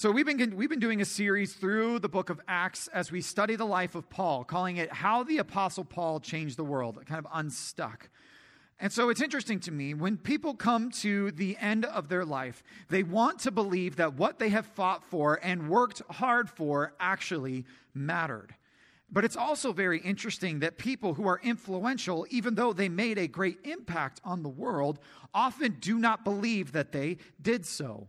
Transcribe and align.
So, 0.00 0.12
we've 0.12 0.24
been, 0.24 0.54
we've 0.54 0.70
been 0.70 0.78
doing 0.78 1.00
a 1.00 1.04
series 1.04 1.54
through 1.54 1.98
the 1.98 2.08
book 2.08 2.30
of 2.30 2.40
Acts 2.46 2.86
as 2.94 3.10
we 3.10 3.20
study 3.20 3.56
the 3.56 3.64
life 3.64 3.96
of 3.96 4.08
Paul, 4.08 4.44
calling 4.44 4.76
it 4.76 4.92
How 4.92 5.24
the 5.24 5.38
Apostle 5.38 5.82
Paul 5.82 6.20
Changed 6.20 6.56
the 6.56 6.62
World, 6.62 7.04
kind 7.04 7.18
of 7.18 7.26
unstuck. 7.34 8.08
And 8.78 8.92
so 8.92 9.08
it's 9.08 9.20
interesting 9.20 9.58
to 9.58 9.72
me 9.72 9.94
when 9.94 10.16
people 10.16 10.54
come 10.54 10.92
to 11.02 11.32
the 11.32 11.56
end 11.56 11.84
of 11.84 12.08
their 12.08 12.24
life, 12.24 12.62
they 12.88 13.02
want 13.02 13.40
to 13.40 13.50
believe 13.50 13.96
that 13.96 14.14
what 14.14 14.38
they 14.38 14.50
have 14.50 14.66
fought 14.66 15.02
for 15.02 15.40
and 15.42 15.68
worked 15.68 16.00
hard 16.08 16.48
for 16.48 16.94
actually 17.00 17.64
mattered. 17.92 18.54
But 19.10 19.24
it's 19.24 19.36
also 19.36 19.72
very 19.72 19.98
interesting 19.98 20.60
that 20.60 20.78
people 20.78 21.14
who 21.14 21.26
are 21.26 21.40
influential, 21.42 22.24
even 22.30 22.54
though 22.54 22.72
they 22.72 22.88
made 22.88 23.18
a 23.18 23.26
great 23.26 23.58
impact 23.64 24.20
on 24.24 24.44
the 24.44 24.48
world, 24.48 25.00
often 25.34 25.78
do 25.80 25.98
not 25.98 26.22
believe 26.22 26.70
that 26.70 26.92
they 26.92 27.16
did 27.42 27.66
so. 27.66 28.06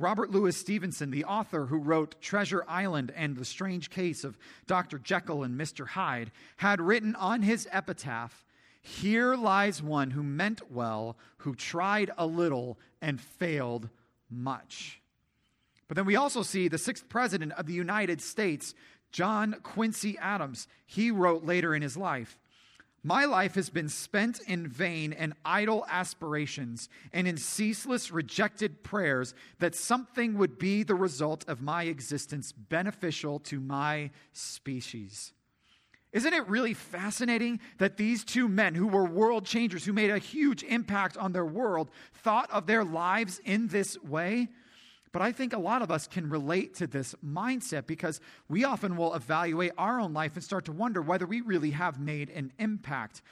Robert 0.00 0.30
Louis 0.30 0.56
Stevenson, 0.56 1.10
the 1.10 1.26
author 1.26 1.66
who 1.66 1.76
wrote 1.76 2.18
Treasure 2.22 2.64
Island 2.66 3.12
and 3.14 3.36
The 3.36 3.44
Strange 3.44 3.90
Case 3.90 4.24
of 4.24 4.38
Dr. 4.66 4.98
Jekyll 4.98 5.42
and 5.42 5.60
Mr. 5.60 5.88
Hyde, 5.88 6.32
had 6.56 6.80
written 6.80 7.14
on 7.14 7.42
his 7.42 7.68
epitaph 7.70 8.46
Here 8.80 9.34
lies 9.34 9.82
one 9.82 10.12
who 10.12 10.22
meant 10.22 10.72
well, 10.72 11.18
who 11.38 11.54
tried 11.54 12.10
a 12.16 12.26
little 12.26 12.78
and 13.02 13.20
failed 13.20 13.90
much. 14.30 15.02
But 15.86 15.96
then 15.96 16.06
we 16.06 16.16
also 16.16 16.42
see 16.42 16.68
the 16.68 16.78
sixth 16.78 17.06
president 17.10 17.52
of 17.52 17.66
the 17.66 17.74
United 17.74 18.22
States, 18.22 18.74
John 19.12 19.56
Quincy 19.62 20.16
Adams. 20.16 20.66
He 20.86 21.10
wrote 21.10 21.44
later 21.44 21.74
in 21.74 21.82
his 21.82 21.98
life 21.98 22.39
my 23.02 23.24
life 23.24 23.54
has 23.54 23.70
been 23.70 23.88
spent 23.88 24.40
in 24.46 24.68
vain 24.68 25.12
and 25.12 25.32
idle 25.44 25.86
aspirations 25.88 26.88
and 27.12 27.26
in 27.26 27.36
ceaseless 27.36 28.10
rejected 28.10 28.82
prayers 28.82 29.34
that 29.58 29.74
something 29.74 30.36
would 30.36 30.58
be 30.58 30.82
the 30.82 30.94
result 30.94 31.48
of 31.48 31.62
my 31.62 31.84
existence 31.84 32.52
beneficial 32.52 33.38
to 33.40 33.60
my 33.60 34.10
species. 34.32 35.32
Isn't 36.12 36.34
it 36.34 36.48
really 36.48 36.74
fascinating 36.74 37.60
that 37.78 37.96
these 37.96 38.24
two 38.24 38.48
men, 38.48 38.74
who 38.74 38.88
were 38.88 39.04
world 39.04 39.46
changers, 39.46 39.84
who 39.84 39.92
made 39.92 40.10
a 40.10 40.18
huge 40.18 40.64
impact 40.64 41.16
on 41.16 41.32
their 41.32 41.46
world, 41.46 41.90
thought 42.14 42.50
of 42.50 42.66
their 42.66 42.84
lives 42.84 43.40
in 43.44 43.68
this 43.68 43.96
way? 44.02 44.48
But 45.12 45.22
I 45.22 45.32
think 45.32 45.52
a 45.52 45.58
lot 45.58 45.82
of 45.82 45.90
us 45.90 46.06
can 46.06 46.28
relate 46.28 46.74
to 46.76 46.86
this 46.86 47.14
mindset 47.24 47.86
because 47.86 48.20
we 48.48 48.62
often 48.64 48.96
will 48.96 49.14
evaluate 49.14 49.72
our 49.76 50.00
own 50.00 50.12
life 50.12 50.34
and 50.34 50.44
start 50.44 50.64
to 50.66 50.72
wonder 50.72 51.02
whether 51.02 51.26
we 51.26 51.40
really 51.40 51.72
have 51.72 51.98
made 51.98 52.30
an 52.30 52.52
impact. 52.58 53.22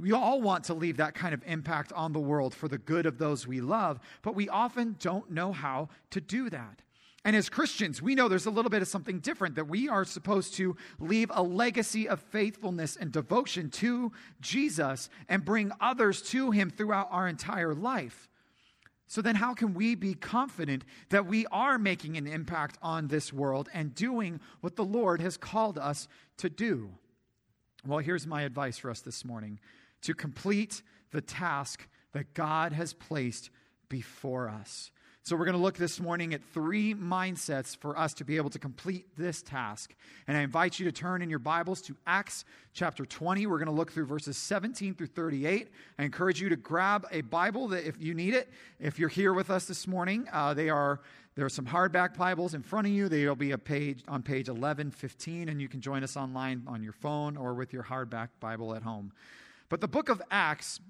We 0.00 0.12
all 0.12 0.40
want 0.40 0.64
to 0.64 0.74
leave 0.74 0.96
that 0.96 1.14
kind 1.14 1.34
of 1.34 1.42
impact 1.46 1.92
on 1.92 2.12
the 2.12 2.20
world 2.20 2.54
for 2.54 2.68
the 2.68 2.78
good 2.78 3.06
of 3.06 3.18
those 3.18 3.46
we 3.46 3.60
love, 3.60 4.00
but 4.22 4.34
we 4.34 4.48
often 4.48 4.96
don't 4.98 5.30
know 5.30 5.52
how 5.52 5.88
to 6.10 6.20
do 6.20 6.50
that. 6.50 6.82
And 7.24 7.34
as 7.34 7.48
Christians, 7.48 8.00
we 8.00 8.14
know 8.14 8.28
there's 8.28 8.46
a 8.46 8.50
little 8.50 8.70
bit 8.70 8.82
of 8.82 8.88
something 8.88 9.18
different 9.18 9.56
that 9.56 9.68
we 9.68 9.88
are 9.88 10.04
supposed 10.04 10.54
to 10.54 10.76
leave 10.98 11.30
a 11.34 11.42
legacy 11.42 12.08
of 12.08 12.20
faithfulness 12.20 12.96
and 12.96 13.10
devotion 13.12 13.70
to 13.70 14.12
Jesus 14.40 15.10
and 15.28 15.44
bring 15.44 15.72
others 15.80 16.22
to 16.30 16.52
Him 16.52 16.70
throughout 16.70 17.08
our 17.10 17.28
entire 17.28 17.74
life. 17.74 18.28
So 19.08 19.22
then, 19.22 19.36
how 19.36 19.54
can 19.54 19.72
we 19.72 19.94
be 19.94 20.12
confident 20.12 20.84
that 21.08 21.26
we 21.26 21.46
are 21.46 21.78
making 21.78 22.18
an 22.18 22.26
impact 22.26 22.76
on 22.82 23.08
this 23.08 23.32
world 23.32 23.70
and 23.72 23.94
doing 23.94 24.38
what 24.60 24.76
the 24.76 24.84
Lord 24.84 25.22
has 25.22 25.38
called 25.38 25.78
us 25.78 26.08
to 26.36 26.50
do? 26.50 26.90
Well, 27.86 28.00
here's 28.00 28.26
my 28.26 28.42
advice 28.42 28.76
for 28.76 28.90
us 28.90 29.00
this 29.00 29.24
morning 29.24 29.60
to 30.02 30.12
complete 30.12 30.82
the 31.10 31.22
task 31.22 31.88
that 32.12 32.34
God 32.34 32.74
has 32.74 32.92
placed 32.92 33.48
before 33.88 34.50
us. 34.50 34.90
So, 35.28 35.36
we're 35.36 35.44
going 35.44 35.58
to 35.58 35.62
look 35.62 35.76
this 35.76 36.00
morning 36.00 36.32
at 36.32 36.42
three 36.54 36.94
mindsets 36.94 37.76
for 37.76 37.98
us 37.98 38.14
to 38.14 38.24
be 38.24 38.38
able 38.38 38.48
to 38.48 38.58
complete 38.58 39.14
this 39.14 39.42
task. 39.42 39.94
And 40.26 40.38
I 40.38 40.40
invite 40.40 40.78
you 40.78 40.86
to 40.86 40.92
turn 40.92 41.20
in 41.20 41.28
your 41.28 41.38
Bibles 41.38 41.82
to 41.82 41.96
Acts 42.06 42.46
chapter 42.72 43.04
20. 43.04 43.46
We're 43.46 43.58
going 43.58 43.66
to 43.66 43.74
look 43.74 43.92
through 43.92 44.06
verses 44.06 44.38
17 44.38 44.94
through 44.94 45.08
38. 45.08 45.68
I 45.98 46.02
encourage 46.02 46.40
you 46.40 46.48
to 46.48 46.56
grab 46.56 47.06
a 47.12 47.20
Bible 47.20 47.68
that 47.68 47.86
if 47.86 48.00
you 48.00 48.14
need 48.14 48.32
it. 48.32 48.48
If 48.80 48.98
you're 48.98 49.10
here 49.10 49.34
with 49.34 49.50
us 49.50 49.66
this 49.66 49.86
morning, 49.86 50.26
uh, 50.32 50.54
they 50.54 50.70
are 50.70 51.02
there 51.34 51.44
are 51.44 51.50
some 51.50 51.66
hardback 51.66 52.16
Bibles 52.16 52.54
in 52.54 52.62
front 52.62 52.86
of 52.86 52.94
you. 52.94 53.10
They'll 53.10 53.36
be 53.36 53.50
a 53.50 53.58
page 53.58 54.04
on 54.08 54.22
page 54.22 54.48
11, 54.48 54.92
15, 54.92 55.50
and 55.50 55.60
you 55.60 55.68
can 55.68 55.82
join 55.82 56.04
us 56.04 56.16
online 56.16 56.62
on 56.66 56.82
your 56.82 56.94
phone 56.94 57.36
or 57.36 57.52
with 57.52 57.74
your 57.74 57.82
hardback 57.82 58.28
Bible 58.40 58.74
at 58.74 58.82
home. 58.82 59.12
But 59.68 59.82
the 59.82 59.88
book 59.88 60.08
of 60.08 60.22
Acts 60.30 60.80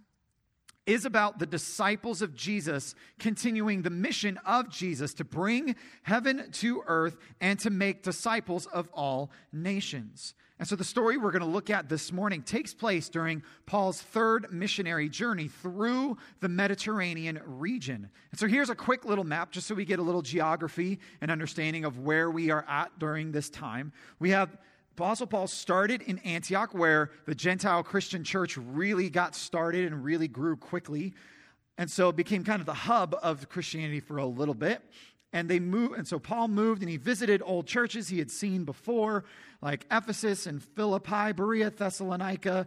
is 0.88 1.04
about 1.04 1.38
the 1.38 1.44
disciples 1.44 2.22
of 2.22 2.34
Jesus 2.34 2.94
continuing 3.18 3.82
the 3.82 3.90
mission 3.90 4.38
of 4.46 4.70
Jesus 4.70 5.12
to 5.14 5.24
bring 5.24 5.76
heaven 6.02 6.50
to 6.50 6.82
earth 6.86 7.18
and 7.42 7.58
to 7.60 7.68
make 7.68 8.02
disciples 8.02 8.64
of 8.66 8.88
all 8.94 9.30
nations. 9.52 10.32
And 10.58 10.66
so 10.66 10.76
the 10.76 10.84
story 10.84 11.18
we're 11.18 11.30
going 11.30 11.44
to 11.44 11.46
look 11.46 11.68
at 11.68 11.90
this 11.90 12.10
morning 12.10 12.42
takes 12.42 12.72
place 12.72 13.10
during 13.10 13.42
Paul's 13.66 14.00
third 14.00 14.46
missionary 14.50 15.10
journey 15.10 15.48
through 15.48 16.16
the 16.40 16.48
Mediterranean 16.48 17.38
region. 17.44 18.08
And 18.30 18.40
so 18.40 18.48
here's 18.48 18.70
a 18.70 18.74
quick 18.74 19.04
little 19.04 19.24
map 19.24 19.52
just 19.52 19.66
so 19.66 19.74
we 19.74 19.84
get 19.84 19.98
a 19.98 20.02
little 20.02 20.22
geography 20.22 21.00
and 21.20 21.30
understanding 21.30 21.84
of 21.84 21.98
where 21.98 22.30
we 22.30 22.50
are 22.50 22.64
at 22.66 22.98
during 22.98 23.30
this 23.30 23.50
time. 23.50 23.92
We 24.20 24.30
have 24.30 24.56
Apostle 24.98 25.28
Paul 25.28 25.46
started 25.46 26.02
in 26.02 26.18
Antioch, 26.18 26.74
where 26.74 27.12
the 27.24 27.34
Gentile 27.34 27.84
Christian 27.84 28.24
church 28.24 28.56
really 28.56 29.08
got 29.08 29.36
started 29.36 29.86
and 29.86 30.02
really 30.02 30.26
grew 30.26 30.56
quickly. 30.56 31.14
And 31.76 31.88
so 31.88 32.08
it 32.08 32.16
became 32.16 32.42
kind 32.42 32.58
of 32.58 32.66
the 32.66 32.74
hub 32.74 33.14
of 33.22 33.48
Christianity 33.48 34.00
for 34.00 34.16
a 34.16 34.26
little 34.26 34.54
bit. 34.54 34.82
And 35.32 35.48
they 35.48 35.60
moved, 35.60 35.98
and 35.98 36.08
so 36.08 36.18
Paul 36.18 36.48
moved 36.48 36.82
and 36.82 36.90
he 36.90 36.96
visited 36.96 37.42
old 37.44 37.68
churches 37.68 38.08
he 38.08 38.18
had 38.18 38.28
seen 38.28 38.64
before, 38.64 39.24
like 39.62 39.86
Ephesus 39.88 40.46
and 40.46 40.60
Philippi, 40.60 41.32
Berea, 41.32 41.70
Thessalonica, 41.70 42.66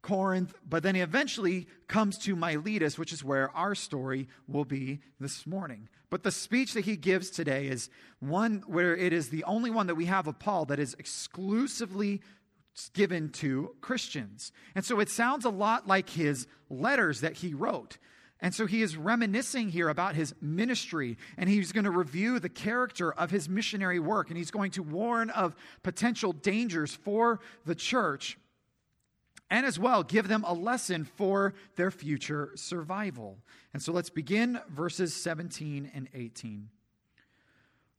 Corinth, 0.00 0.54
but 0.66 0.82
then 0.82 0.94
he 0.94 1.02
eventually 1.02 1.66
comes 1.88 2.16
to 2.18 2.36
Miletus, 2.36 2.96
which 2.96 3.12
is 3.12 3.22
where 3.22 3.50
our 3.54 3.74
story 3.74 4.28
will 4.48 4.64
be 4.64 5.00
this 5.20 5.46
morning. 5.46 5.90
But 6.10 6.22
the 6.22 6.30
speech 6.30 6.74
that 6.74 6.84
he 6.84 6.96
gives 6.96 7.30
today 7.30 7.66
is 7.66 7.90
one 8.20 8.62
where 8.66 8.96
it 8.96 9.12
is 9.12 9.28
the 9.28 9.44
only 9.44 9.70
one 9.70 9.88
that 9.88 9.96
we 9.96 10.06
have 10.06 10.26
of 10.26 10.38
Paul 10.38 10.66
that 10.66 10.78
is 10.78 10.94
exclusively 10.98 12.20
given 12.92 13.30
to 13.30 13.74
Christians. 13.80 14.52
And 14.74 14.84
so 14.84 15.00
it 15.00 15.08
sounds 15.08 15.44
a 15.44 15.50
lot 15.50 15.88
like 15.88 16.10
his 16.10 16.46
letters 16.70 17.22
that 17.22 17.34
he 17.34 17.54
wrote. 17.54 17.98
And 18.38 18.54
so 18.54 18.66
he 18.66 18.82
is 18.82 18.96
reminiscing 18.96 19.70
here 19.70 19.88
about 19.88 20.14
his 20.14 20.34
ministry, 20.42 21.16
and 21.38 21.48
he's 21.48 21.72
going 21.72 21.84
to 21.84 21.90
review 21.90 22.38
the 22.38 22.50
character 22.50 23.10
of 23.10 23.30
his 23.30 23.48
missionary 23.48 23.98
work, 23.98 24.28
and 24.28 24.36
he's 24.36 24.50
going 24.50 24.72
to 24.72 24.82
warn 24.82 25.30
of 25.30 25.56
potential 25.82 26.32
dangers 26.32 26.94
for 26.94 27.40
the 27.64 27.74
church 27.74 28.38
and 29.50 29.64
as 29.64 29.78
well 29.78 30.02
give 30.02 30.28
them 30.28 30.44
a 30.46 30.52
lesson 30.52 31.04
for 31.04 31.54
their 31.76 31.90
future 31.90 32.50
survival. 32.54 33.38
And 33.72 33.82
so 33.82 33.92
let's 33.92 34.10
begin 34.10 34.60
verses 34.68 35.14
17 35.14 35.90
and 35.94 36.08
18. 36.14 36.68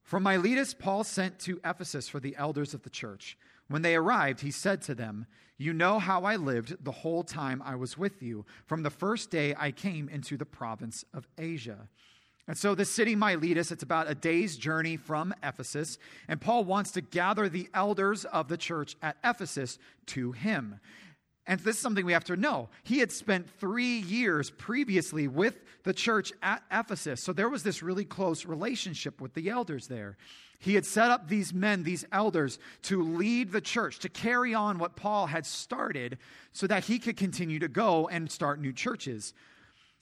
From 0.03 0.23
Miletus, 0.23 0.73
Paul 0.73 1.03
sent 1.03 1.37
to 1.39 1.59
Ephesus 1.65 2.07
for 2.07 2.19
the 2.19 2.35
elders 2.37 2.73
of 2.73 2.83
the 2.83 2.89
church. 2.89 3.37
When 3.67 3.81
they 3.81 3.95
arrived, 3.95 4.39
he 4.39 4.51
said 4.51 4.81
to 4.83 4.95
them, 4.95 5.25
You 5.57 5.73
know 5.73 5.99
how 5.99 6.23
I 6.23 6.37
lived 6.37 6.83
the 6.83 6.91
whole 6.91 7.23
time 7.23 7.61
I 7.65 7.75
was 7.75 7.97
with 7.97 8.21
you, 8.21 8.45
from 8.65 8.83
the 8.83 8.89
first 8.89 9.29
day 9.29 9.53
I 9.57 9.71
came 9.71 10.07
into 10.07 10.37
the 10.37 10.45
province 10.45 11.03
of 11.13 11.27
Asia. 11.37 11.89
And 12.47 12.57
so, 12.57 12.73
the 12.73 12.85
city 12.85 13.13
Miletus, 13.13 13.73
it's 13.73 13.83
about 13.83 14.09
a 14.09 14.15
day's 14.15 14.55
journey 14.55 14.95
from 14.95 15.33
Ephesus, 15.43 15.97
and 16.29 16.39
Paul 16.39 16.63
wants 16.63 16.91
to 16.91 17.01
gather 17.01 17.49
the 17.49 17.67
elders 17.73 18.23
of 18.23 18.47
the 18.47 18.55
church 18.55 18.95
at 19.01 19.17
Ephesus 19.25 19.77
to 20.07 20.31
him. 20.31 20.79
And 21.47 21.61
this 21.61 21.77
is 21.77 21.81
something 21.81 22.05
we 22.05 22.13
have 22.13 22.25
to 22.25 22.35
know. 22.35 22.67
He 22.83 22.99
had 22.99 23.11
spent 23.11 23.49
three 23.49 23.99
years 23.99 24.51
previously 24.51 25.29
with 25.29 25.55
the 25.83 25.93
church 25.93 26.33
at 26.43 26.61
Ephesus. 26.69 27.23
So 27.23 27.31
there 27.31 27.47
was 27.47 27.63
this 27.63 27.81
really 27.81 28.03
close 28.03 28.45
relationship 28.45 29.21
with 29.21 29.33
the 29.33 29.49
elders 29.49 29.87
there. 29.87 30.17
He 30.59 30.75
had 30.75 30.85
set 30.85 31.09
up 31.09 31.29
these 31.29 31.53
men, 31.53 31.83
these 31.83 32.05
elders, 32.11 32.59
to 32.83 33.01
lead 33.01 33.51
the 33.51 33.61
church, 33.61 33.99
to 33.99 34.09
carry 34.09 34.53
on 34.53 34.77
what 34.77 34.95
Paul 34.95 35.27
had 35.27 35.45
started 35.45 36.17
so 36.51 36.67
that 36.67 36.85
he 36.85 36.99
could 36.99 37.15
continue 37.15 37.59
to 37.59 37.67
go 37.67 38.07
and 38.09 38.29
start 38.29 38.59
new 38.59 38.73
churches. 38.73 39.33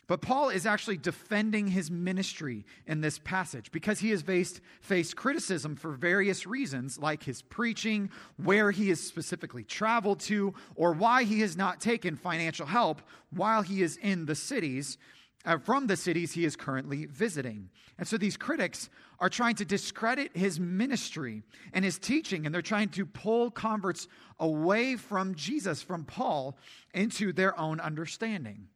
But 0.08 0.22
Paul 0.22 0.50
is 0.50 0.66
actually 0.68 0.98
defending 0.98 1.68
his 1.68 1.90
ministry 1.90 2.66
in 2.86 3.02
this 3.02 3.18
passage 3.18 3.72
because 3.72 4.00
he 4.00 4.12
has 4.12 4.22
faced, 4.22 4.62
faced 4.82 5.16
criticism 5.16 5.76
for 5.76 5.92
various 5.92 6.46
reasons, 6.46 7.00
like 7.00 7.24
his 7.24 7.42
preaching, 7.42 8.12
where 8.38 8.70
he 8.70 8.90
has 8.90 9.00
specifically 9.02 9.64
traveled 9.64 10.20
to, 10.22 10.54
or 10.76 10.92
why 10.92 11.24
he 11.24 11.40
has 11.40 11.58
not 11.58 11.82
taken 11.82 12.16
financial 12.16 12.68
help 12.68 13.02
while 13.32 13.64
he 13.64 13.82
is 13.82 13.98
in 13.98 14.26
the 14.26 14.36
cities, 14.36 15.00
uh, 15.44 15.58
from 15.58 15.88
the 15.88 15.98
cities 15.98 16.34
he 16.34 16.46
is 16.46 16.56
currently 16.56 17.06
visiting. 17.06 17.70
And 17.98 18.08
so 18.08 18.18
these 18.18 18.38
critics 18.38 18.90
are 19.20 19.30
trying 19.30 19.56
to 19.56 19.66
discredit 19.66 20.36
his 20.36 20.60
ministry 20.60 21.42
and 21.74 21.84
his 21.84 21.98
teaching, 21.98 22.46
and 22.46 22.54
they're 22.54 22.62
trying 22.62 22.90
to 22.90 23.06
pull 23.08 23.50
converts 23.50 24.08
away 24.40 24.98
from 24.98 25.34
Jesus, 25.34 25.82
from 25.82 26.04
Paul, 26.04 26.58
into 26.94 27.34
their 27.34 27.60
own 27.60 27.80
understanding. 27.80 28.68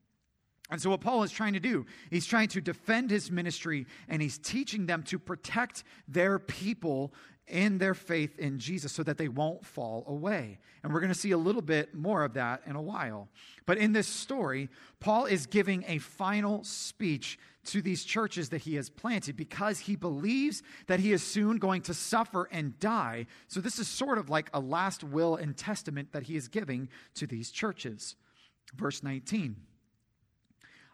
And 0.72 0.80
so, 0.82 0.92
what 0.92 1.02
Paul 1.02 1.24
is 1.24 1.32
trying 1.32 1.54
to 1.54 1.60
do, 1.60 1.86
he's 2.12 2.28
trying 2.28 2.50
to 2.50 2.62
defend 2.62 3.10
his 3.10 3.32
ministry 3.32 3.88
and 4.08 4.22
he's 4.22 4.38
teaching 4.38 4.86
them 4.86 5.04
to 5.04 5.18
protect 5.18 5.84
their 6.08 6.38
people 6.38 7.14
in 7.48 7.80
their 7.80 7.96
faith 7.96 8.38
in 8.38 8.60
Jesus 8.60 8.92
so 8.92 9.02
that 9.02 9.18
they 9.18 9.28
won't 9.28 9.66
fall 9.66 10.04
away. 10.08 10.60
And 10.84 10.94
we're 10.94 11.00
going 11.00 11.12
to 11.12 11.18
see 11.18 11.32
a 11.32 11.38
little 11.38 11.64
bit 11.64 11.96
more 11.96 12.24
of 12.24 12.34
that 12.34 12.62
in 12.68 12.76
a 12.76 12.82
while. 12.82 13.28
But 13.66 13.80
in 13.80 13.92
this 13.92 14.08
story, 14.08 14.70
Paul 15.00 15.26
is 15.26 15.48
giving 15.48 15.84
a 15.88 15.98
final 15.98 16.64
speech 16.64 17.40
to 17.66 17.82
these 17.82 18.04
churches 18.04 18.50
that 18.50 18.62
he 18.62 18.76
has 18.76 18.90
planted 18.90 19.36
because 19.36 19.80
he 19.80 19.96
believes 19.96 20.62
that 20.88 21.00
he 21.00 21.12
is 21.12 21.24
soon 21.24 21.58
going 21.58 21.82
to 21.84 21.94
suffer 21.94 22.48
and 22.52 22.80
die. 22.80 23.26
So, 23.48 23.60
this 23.60 23.80
is 23.80 23.88
sort 23.88 24.20
of 24.20 24.30
like 24.30 24.50
a 24.54 24.60
last 24.60 25.04
will 25.04 25.36
and 25.36 25.58
testament 25.58 26.12
that 26.12 26.24
he 26.24 26.36
is 26.36 26.48
giving 26.48 26.90
to 27.16 27.26
these 27.26 27.50
churches. 27.50 28.16
Verse 28.76 29.02
19. 29.02 29.56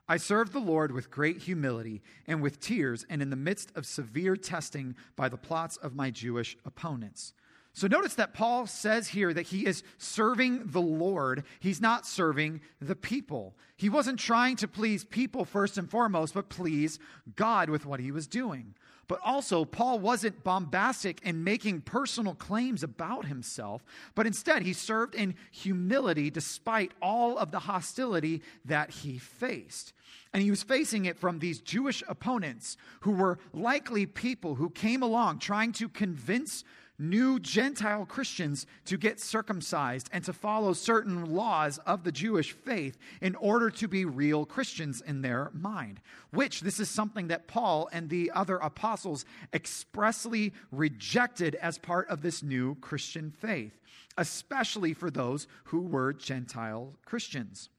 I 0.08 0.18
served 0.18 0.54
the 0.54 0.60
Lord 0.60 0.92
with 0.92 1.10
great 1.10 1.40
humility 1.40 2.02
and 2.28 2.42
with 2.42 2.60
tears, 2.60 3.06
and 3.10 3.22
in 3.22 3.32
the 3.32 3.36
midst 3.36 3.72
of 3.76 3.86
severe 3.86 4.36
testing 4.36 4.96
by 5.16 5.30
the 5.30 5.38
plots 5.38 5.78
of 5.78 5.96
my 5.96 6.12
Jewish 6.12 6.56
opponents. 6.66 7.34
So 7.74 7.88
notice 7.88 8.14
that 8.16 8.34
Paul 8.34 8.68
says 8.68 9.10
here 9.10 9.34
that 9.34 9.48
he 9.48 9.66
is 9.66 9.84
serving 9.98 10.68
the 10.68 10.82
Lord. 10.82 11.44
He's 11.60 11.82
not 11.82 12.06
serving 12.06 12.62
the 12.80 12.96
people. 12.96 13.58
He 13.76 13.90
wasn't 13.90 14.18
trying 14.18 14.56
to 14.58 14.68
please 14.68 15.04
people 15.04 15.44
first 15.44 15.78
and 15.78 15.90
foremost, 15.90 16.34
but 16.34 16.48
please 16.48 17.00
God 17.36 17.70
with 17.70 17.86
what 17.86 18.00
he 18.00 18.12
was 18.12 18.28
doing. 18.28 18.76
But 19.08 19.20
also, 19.24 19.66
Paul 19.66 20.00
wasn't 20.00 20.44
bombastic 20.44 21.22
in 21.22 21.44
making 21.44 21.82
personal 21.82 22.34
claims 22.34 22.82
about 22.84 23.26
himself, 23.26 23.84
but 24.16 24.26
instead 24.26 24.64
he 24.64 24.74
served 24.74 25.14
in 25.14 25.36
humility 25.52 26.30
despite 26.30 26.92
all 27.02 27.38
of 27.38 27.52
the 27.52 27.60
hostility 27.60 28.42
that 28.66 28.90
he 28.90 29.18
faced. 29.18 29.94
And 30.34 30.42
he 30.42 30.50
was 30.50 30.64
facing 30.64 31.06
it 31.06 31.18
from 31.18 31.40
these 31.40 31.60
Jewish 31.60 32.04
opponents 32.08 32.78
who 33.02 33.12
were 33.12 33.40
likely 33.54 34.06
people 34.06 34.56
who 34.56 34.70
came 34.70 35.04
along 35.04 35.40
trying 35.40 35.72
to 35.74 35.88
convince 35.88 36.64
new 36.98 37.40
Gentile 37.40 38.06
Christians 38.06 38.66
to 38.86 38.98
get 38.98 39.20
circumcised 39.20 40.10
and 40.12 40.24
to 40.24 40.34
follow 40.34 40.74
certain 40.74 41.34
laws 41.34 41.78
of 41.80 42.04
the 42.04 42.12
Jewish 42.12 42.52
faith 42.52 42.98
in 43.22 43.36
order 43.36 43.70
to 43.72 43.88
be 43.88 44.06
real 44.06 44.46
Christians 44.46 45.02
in 45.02 45.22
their 45.22 45.52
mind. 45.54 46.00
Which, 46.32 46.62
this 46.62 46.80
is 46.80 46.90
something 46.90 47.28
that 47.28 47.48
Paul 47.48 47.90
and 47.92 48.10
the 48.10 48.32
other 48.32 48.58
apostles 48.58 49.26
expressly 49.54 50.54
rejected 50.72 51.56
as 51.56 51.78
part 51.78 52.10
of 52.10 52.22
this 52.22 52.42
new 52.42 52.76
Christian 52.76 53.32
faith, 53.32 53.80
especially 54.18 54.94
for 54.94 55.12
those 55.12 55.48
who 55.66 55.82
were 55.82 56.14
Gentile 56.14 56.94
Christians. 57.06 57.70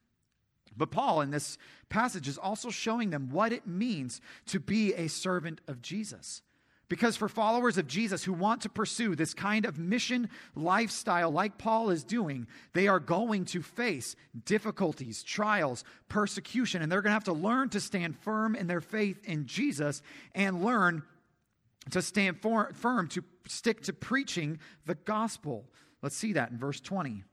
But 0.77 0.91
Paul, 0.91 1.23
in 1.23 1.31
this 1.31 1.57
passage, 1.89 2.29
is 2.29 2.37
also 2.39 2.71
showing 2.71 3.11
them 3.11 3.31
what 3.31 3.53
it 3.53 3.67
means 3.67 4.21
to 4.47 4.61
be 4.61 4.93
a 4.95 5.09
servant 5.09 5.61
of 5.67 5.81
Jesus. 5.81 6.43
Because 6.88 7.17
for 7.17 7.29
followers 7.29 7.79
of 7.79 7.88
Jesus 7.88 8.23
who 8.23 8.33
want 8.33 8.61
to 8.62 8.69
pursue 8.69 9.17
this 9.17 9.35
kind 9.35 9.65
of 9.65 9.79
mission 9.79 10.29
lifestyle 10.55 11.33
like 11.33 11.59
Paul 11.59 11.91
is 11.91 12.05
doing, 12.05 12.47
they 12.75 12.87
are 12.87 13.00
going 13.00 13.44
to 13.47 13.61
face 13.61 14.15
difficulties, 14.44 15.25
trials, 15.25 15.83
persecution, 16.09 16.83
and 16.83 16.91
they're 16.91 17.03
going 17.03 17.11
to 17.11 17.15
have 17.15 17.25
to 17.25 17.33
learn 17.33 17.71
to 17.71 17.81
stand 17.81 18.17
firm 18.17 18.55
in 18.55 18.69
their 18.69 18.81
faith 18.81 19.19
in 19.25 19.47
Jesus 19.47 20.00
and 20.35 20.62
learn 20.62 21.03
to 21.91 22.03
stand 22.03 22.41
for, 22.41 22.71
firm 22.75 23.09
to 23.09 23.25
stick 23.49 23.83
to 23.83 23.93
preaching 23.93 24.59
the 24.87 24.94
gospel. 24.94 25.65
Let's 26.03 26.17
see 26.17 26.35
that 26.35 26.50
in 26.50 26.59
verse 26.59 26.81
20. 26.81 27.25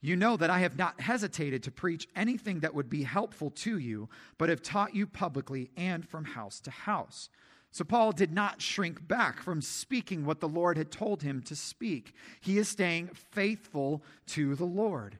You 0.00 0.16
know 0.16 0.36
that 0.36 0.50
I 0.50 0.60
have 0.60 0.76
not 0.76 1.00
hesitated 1.00 1.62
to 1.64 1.70
preach 1.70 2.08
anything 2.16 2.60
that 2.60 2.74
would 2.74 2.90
be 2.90 3.04
helpful 3.04 3.50
to 3.50 3.78
you, 3.78 4.08
but 4.36 4.48
have 4.48 4.62
taught 4.62 4.94
you 4.94 5.06
publicly 5.06 5.70
and 5.76 6.08
from 6.08 6.24
house 6.24 6.60
to 6.60 6.70
house. 6.72 7.28
So 7.72 7.84
Paul 7.84 8.12
did 8.12 8.32
not 8.32 8.60
shrink 8.60 9.08
back 9.08 9.42
from 9.42 9.62
speaking 9.62 10.26
what 10.26 10.40
the 10.40 10.48
Lord 10.48 10.76
had 10.76 10.90
told 10.90 11.22
him 11.22 11.40
to 11.42 11.56
speak. 11.56 12.14
He 12.40 12.58
is 12.58 12.68
staying 12.68 13.08
faithful 13.14 14.02
to 14.28 14.54
the 14.54 14.66
Lord. 14.66 15.18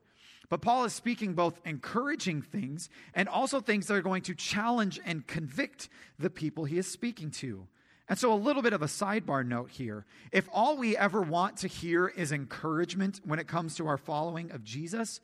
But 0.49 0.61
Paul 0.61 0.85
is 0.85 0.93
speaking 0.93 1.33
both 1.33 1.59
encouraging 1.65 2.43
things 2.43 2.89
and 3.15 3.27
also 3.27 3.59
things 3.59 3.87
that 3.87 3.95
are 3.95 4.03
going 4.03 4.21
to 4.23 4.35
challenge 4.35 4.99
and 5.03 5.25
convict 5.25 5.89
the 6.19 6.29
people 6.29 6.65
he 6.65 6.77
is 6.77 6.85
speaking 6.85 7.31
to. 7.31 7.67
And 8.07 8.19
so, 8.19 8.31
a 8.31 8.35
little 8.35 8.61
bit 8.61 8.73
of 8.73 8.83
a 8.83 8.87
sidebar 8.87 9.43
note 9.47 9.71
here. 9.71 10.05
If 10.31 10.47
all 10.51 10.77
we 10.77 10.95
ever 10.95 11.21
want 11.21 11.57
to 11.57 11.67
hear 11.67 12.07
is 12.07 12.31
encouragement 12.31 13.21
when 13.23 13.39
it 13.39 13.47
comes 13.47 13.75
to 13.77 13.87
our 13.87 13.97
following 13.97 14.51
of 14.51 14.63
Jesus, 14.63 15.21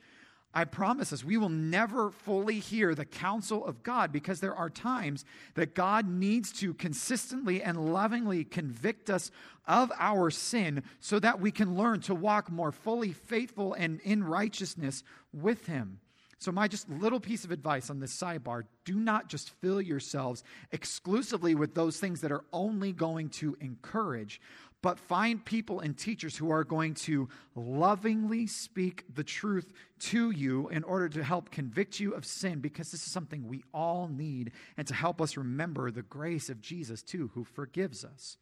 I 0.53 0.65
promise 0.65 1.13
us, 1.13 1.23
we 1.23 1.37
will 1.37 1.49
never 1.49 2.09
fully 2.09 2.57
hear 2.59 2.95
the 2.95 3.05
counsel 3.05 3.63
of 3.63 3.83
God 3.83 4.11
because 4.11 4.39
there 4.39 4.55
are 4.55 4.69
times 4.69 5.23
that 5.53 5.75
God 5.75 6.09
needs 6.09 6.51
to 6.53 6.73
consistently 6.73 7.61
and 7.61 7.93
lovingly 7.93 8.43
convict 8.43 9.11
us 9.11 9.29
of 9.67 9.91
our 9.99 10.31
sin 10.31 10.83
so 10.99 11.19
that 11.19 11.39
we 11.39 11.51
can 11.51 11.77
learn 11.77 12.01
to 12.01 12.15
walk 12.15 12.51
more 12.51 12.71
fully 12.71 13.13
faithful 13.13 13.73
and 13.75 14.01
in 14.01 14.23
righteousness 14.23 15.03
with 15.31 15.67
Him. 15.67 15.99
So, 16.39 16.53
my 16.53 16.69
just 16.69 16.89
little 16.89 17.19
piece 17.19 17.43
of 17.43 17.51
advice 17.51 17.89
on 17.89 17.99
this 17.99 18.15
sidebar 18.15 18.63
do 18.85 18.95
not 18.95 19.27
just 19.27 19.49
fill 19.59 19.81
yourselves 19.81 20.43
exclusively 20.71 21.53
with 21.53 21.75
those 21.75 21.99
things 21.99 22.21
that 22.21 22.31
are 22.31 22.45
only 22.53 22.93
going 22.93 23.27
to 23.31 23.57
encourage, 23.59 24.39
but 24.81 24.99
find 24.99 25.43
people 25.43 25.79
and 25.79 25.97
teachers 25.97 26.37
who 26.37 26.49
are 26.49 26.63
going 26.63 26.93
to 26.93 27.27
lovingly 27.55 28.47
speak 28.47 29.03
the 29.13 29.23
truth 29.23 29.73
to 29.99 30.31
you 30.31 30.69
in 30.69 30.83
order 30.83 31.09
to 31.09 31.23
help 31.23 31.51
convict 31.51 31.99
you 31.99 32.13
of 32.13 32.25
sin, 32.25 32.59
because 32.59 32.91
this 32.91 33.05
is 33.05 33.11
something 33.11 33.47
we 33.47 33.63
all 33.73 34.07
need, 34.07 34.51
and 34.77 34.87
to 34.87 34.93
help 34.93 35.21
us 35.21 35.35
remember 35.35 35.91
the 35.91 36.01
grace 36.01 36.49
of 36.49 36.61
Jesus, 36.61 37.01
too, 37.01 37.31
who 37.33 37.43
forgives 37.43 38.05
us. 38.05 38.37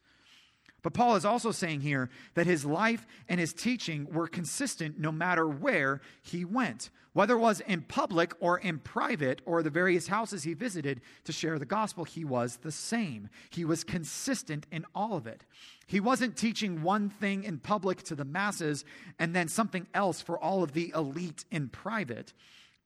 But 0.82 0.94
Paul 0.94 1.16
is 1.16 1.24
also 1.24 1.50
saying 1.50 1.80
here 1.80 2.08
that 2.34 2.46
his 2.46 2.64
life 2.64 3.06
and 3.28 3.40
his 3.40 3.52
teaching 3.52 4.06
were 4.12 4.28
consistent 4.28 4.98
no 4.98 5.10
matter 5.10 5.48
where 5.48 6.00
he 6.22 6.44
went, 6.44 6.90
whether 7.14 7.34
it 7.34 7.40
was 7.40 7.60
in 7.60 7.82
public 7.82 8.32
or 8.38 8.58
in 8.58 8.78
private 8.78 9.42
or 9.44 9.62
the 9.62 9.70
various 9.70 10.06
houses 10.06 10.44
he 10.44 10.54
visited 10.54 11.00
to 11.24 11.32
share 11.32 11.58
the 11.58 11.66
gospel, 11.66 12.04
he 12.04 12.24
was 12.24 12.58
the 12.58 12.70
same. 12.70 13.28
He 13.50 13.64
was 13.64 13.82
consistent 13.82 14.66
in 14.70 14.84
all 14.94 15.16
of 15.16 15.26
it. 15.26 15.44
He 15.86 15.98
wasn't 15.98 16.36
teaching 16.36 16.82
one 16.82 17.10
thing 17.10 17.42
in 17.42 17.58
public 17.58 18.04
to 18.04 18.14
the 18.14 18.24
masses 18.24 18.84
and 19.18 19.34
then 19.34 19.48
something 19.48 19.88
else 19.94 20.20
for 20.20 20.38
all 20.38 20.62
of 20.62 20.74
the 20.74 20.92
elite 20.94 21.44
in 21.50 21.70
private. 21.70 22.32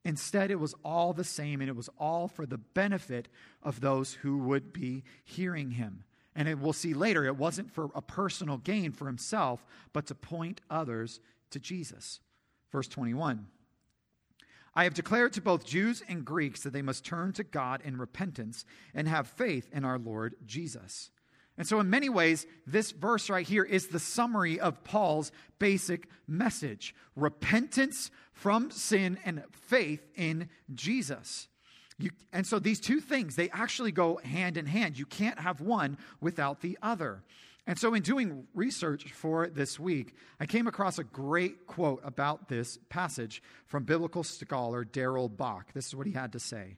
Instead, 0.03 0.51
it 0.51 0.59
was 0.59 0.75
all 0.83 1.13
the 1.13 1.25
same 1.25 1.61
and 1.61 1.69
it 1.69 1.77
was 1.77 1.91
all 1.99 2.27
for 2.27 2.47
the 2.47 2.59
benefit 2.59 3.29
of 3.63 3.81
those 3.81 4.15
who 4.15 4.39
would 4.39 4.73
be 4.73 5.05
hearing 5.25 5.73
him. 5.73 6.05
And 6.35 6.49
it, 6.49 6.59
we'll 6.59 6.73
see 6.73 6.95
later, 6.95 7.25
it 7.25 7.37
wasn't 7.37 7.71
for 7.71 7.91
a 7.95 8.03
personal 8.03 8.57
gain 8.57 8.93
for 8.93 9.07
himself, 9.07 9.65
but 9.93 10.07
to 10.07 10.15
point 10.15 10.61
others 10.71 11.21
to 11.51 11.59
Jesus. 11.59 12.21
Verse 12.71 12.89
21 12.89 13.47
I 14.75 14.85
have 14.85 14.95
declared 14.95 15.35
to 15.35 15.43
both 15.43 15.67
Jews 15.67 16.03
and 16.09 16.25
Greeks 16.25 16.63
that 16.63 16.73
they 16.73 16.83
must 16.83 17.05
turn 17.05 17.33
to 17.35 17.45
God 17.45 17.83
in 17.85 17.99
repentance 17.99 18.65
and 18.95 19.07
have 19.07 19.27
faith 19.27 19.69
in 19.73 19.85
our 19.85 19.99
Lord 19.99 20.35
Jesus. 20.47 21.11
And 21.59 21.67
so, 21.67 21.79
in 21.81 21.91
many 21.91 22.09
ways, 22.09 22.47
this 22.67 22.93
verse 22.93 23.29
right 23.29 23.47
here 23.47 23.65
is 23.65 23.89
the 23.89 23.99
summary 23.99 24.59
of 24.59 24.83
Paul's 24.85 25.31
basic 25.59 26.09
message 26.27 26.95
repentance 27.15 28.11
from 28.33 28.71
sin 28.71 29.19
and 29.27 29.43
faith 29.53 30.07
in 30.15 30.49
Jesus. 30.73 31.49
You, 31.99 32.11
and 32.33 32.47
so 32.47 32.59
these 32.59 32.81
two 32.81 33.01
things, 33.01 33.37
they 33.37 33.51
actually 33.51 33.93
go 33.93 34.21
hand 34.25 34.57
in 34.57 34.67
hand. 34.67 34.99
You 34.99 35.07
can't 35.07 35.39
have 35.39 35.61
one 35.61 35.99
without 36.21 36.61
the 36.61 36.79
other. 36.83 37.23
And 37.67 37.79
so, 37.79 37.95
in 37.95 38.03
doing 38.03 38.45
research 38.55 39.13
for 39.13 39.47
this 39.47 39.79
week, 39.79 40.17
I 40.41 40.47
came 40.47 40.67
across 40.67 40.99
a 40.99 41.05
great 41.05 41.67
quote 41.67 42.01
about 42.03 42.49
this 42.49 42.77
passage 42.89 43.41
from 43.67 43.85
biblical 43.85 44.25
scholar 44.25 44.85
Darrell 44.85 45.29
Bock. 45.29 45.73
This 45.73 45.87
is 45.87 45.95
what 45.95 46.07
he 46.07 46.13
had 46.13 46.33
to 46.33 46.41
say 46.41 46.77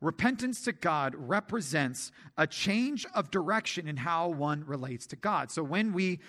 Repentance 0.00 0.62
to 0.62 0.72
God 0.72 1.14
represents 1.14 2.10
a 2.38 2.46
change 2.46 3.04
of 3.14 3.30
direction 3.30 3.86
in 3.86 3.98
how 3.98 4.28
one 4.28 4.64
relates 4.66 5.06
to 5.08 5.16
God. 5.16 5.50
So 5.50 5.62
when 5.62 5.92
we 5.92 6.20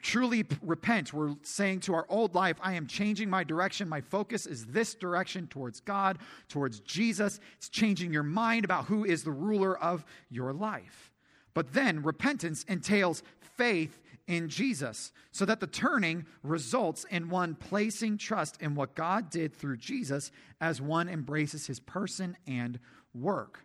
truly 0.00 0.46
repent, 0.62 1.12
we're 1.12 1.34
saying 1.42 1.80
to 1.80 1.94
our 1.94 2.06
old 2.08 2.34
life, 2.34 2.56
I 2.62 2.72
am 2.72 2.86
changing 2.86 3.28
my 3.28 3.44
direction. 3.44 3.86
My 3.86 4.00
focus 4.00 4.46
is 4.46 4.64
this 4.66 4.94
direction 4.94 5.46
towards 5.46 5.80
God, 5.80 6.18
towards 6.48 6.80
Jesus. 6.80 7.38
It's 7.58 7.68
changing 7.68 8.14
your 8.14 8.22
mind 8.22 8.64
about 8.64 8.86
who 8.86 9.04
is 9.04 9.24
the 9.24 9.30
ruler 9.30 9.78
of 9.78 10.06
your 10.30 10.54
life. 10.54 11.12
But 11.52 11.74
then 11.74 12.02
repentance 12.02 12.64
entails 12.64 13.22
faith 13.56 14.00
in 14.26 14.50
Jesus, 14.50 15.10
so 15.32 15.46
that 15.46 15.58
the 15.58 15.66
turning 15.66 16.26
results 16.42 17.06
in 17.10 17.30
one 17.30 17.54
placing 17.54 18.18
trust 18.18 18.60
in 18.60 18.74
what 18.74 18.94
God 18.94 19.30
did 19.30 19.54
through 19.54 19.78
Jesus 19.78 20.30
as 20.60 20.82
one 20.82 21.08
embraces 21.08 21.66
his 21.66 21.80
person 21.80 22.36
and 22.46 22.78
work. 23.14 23.64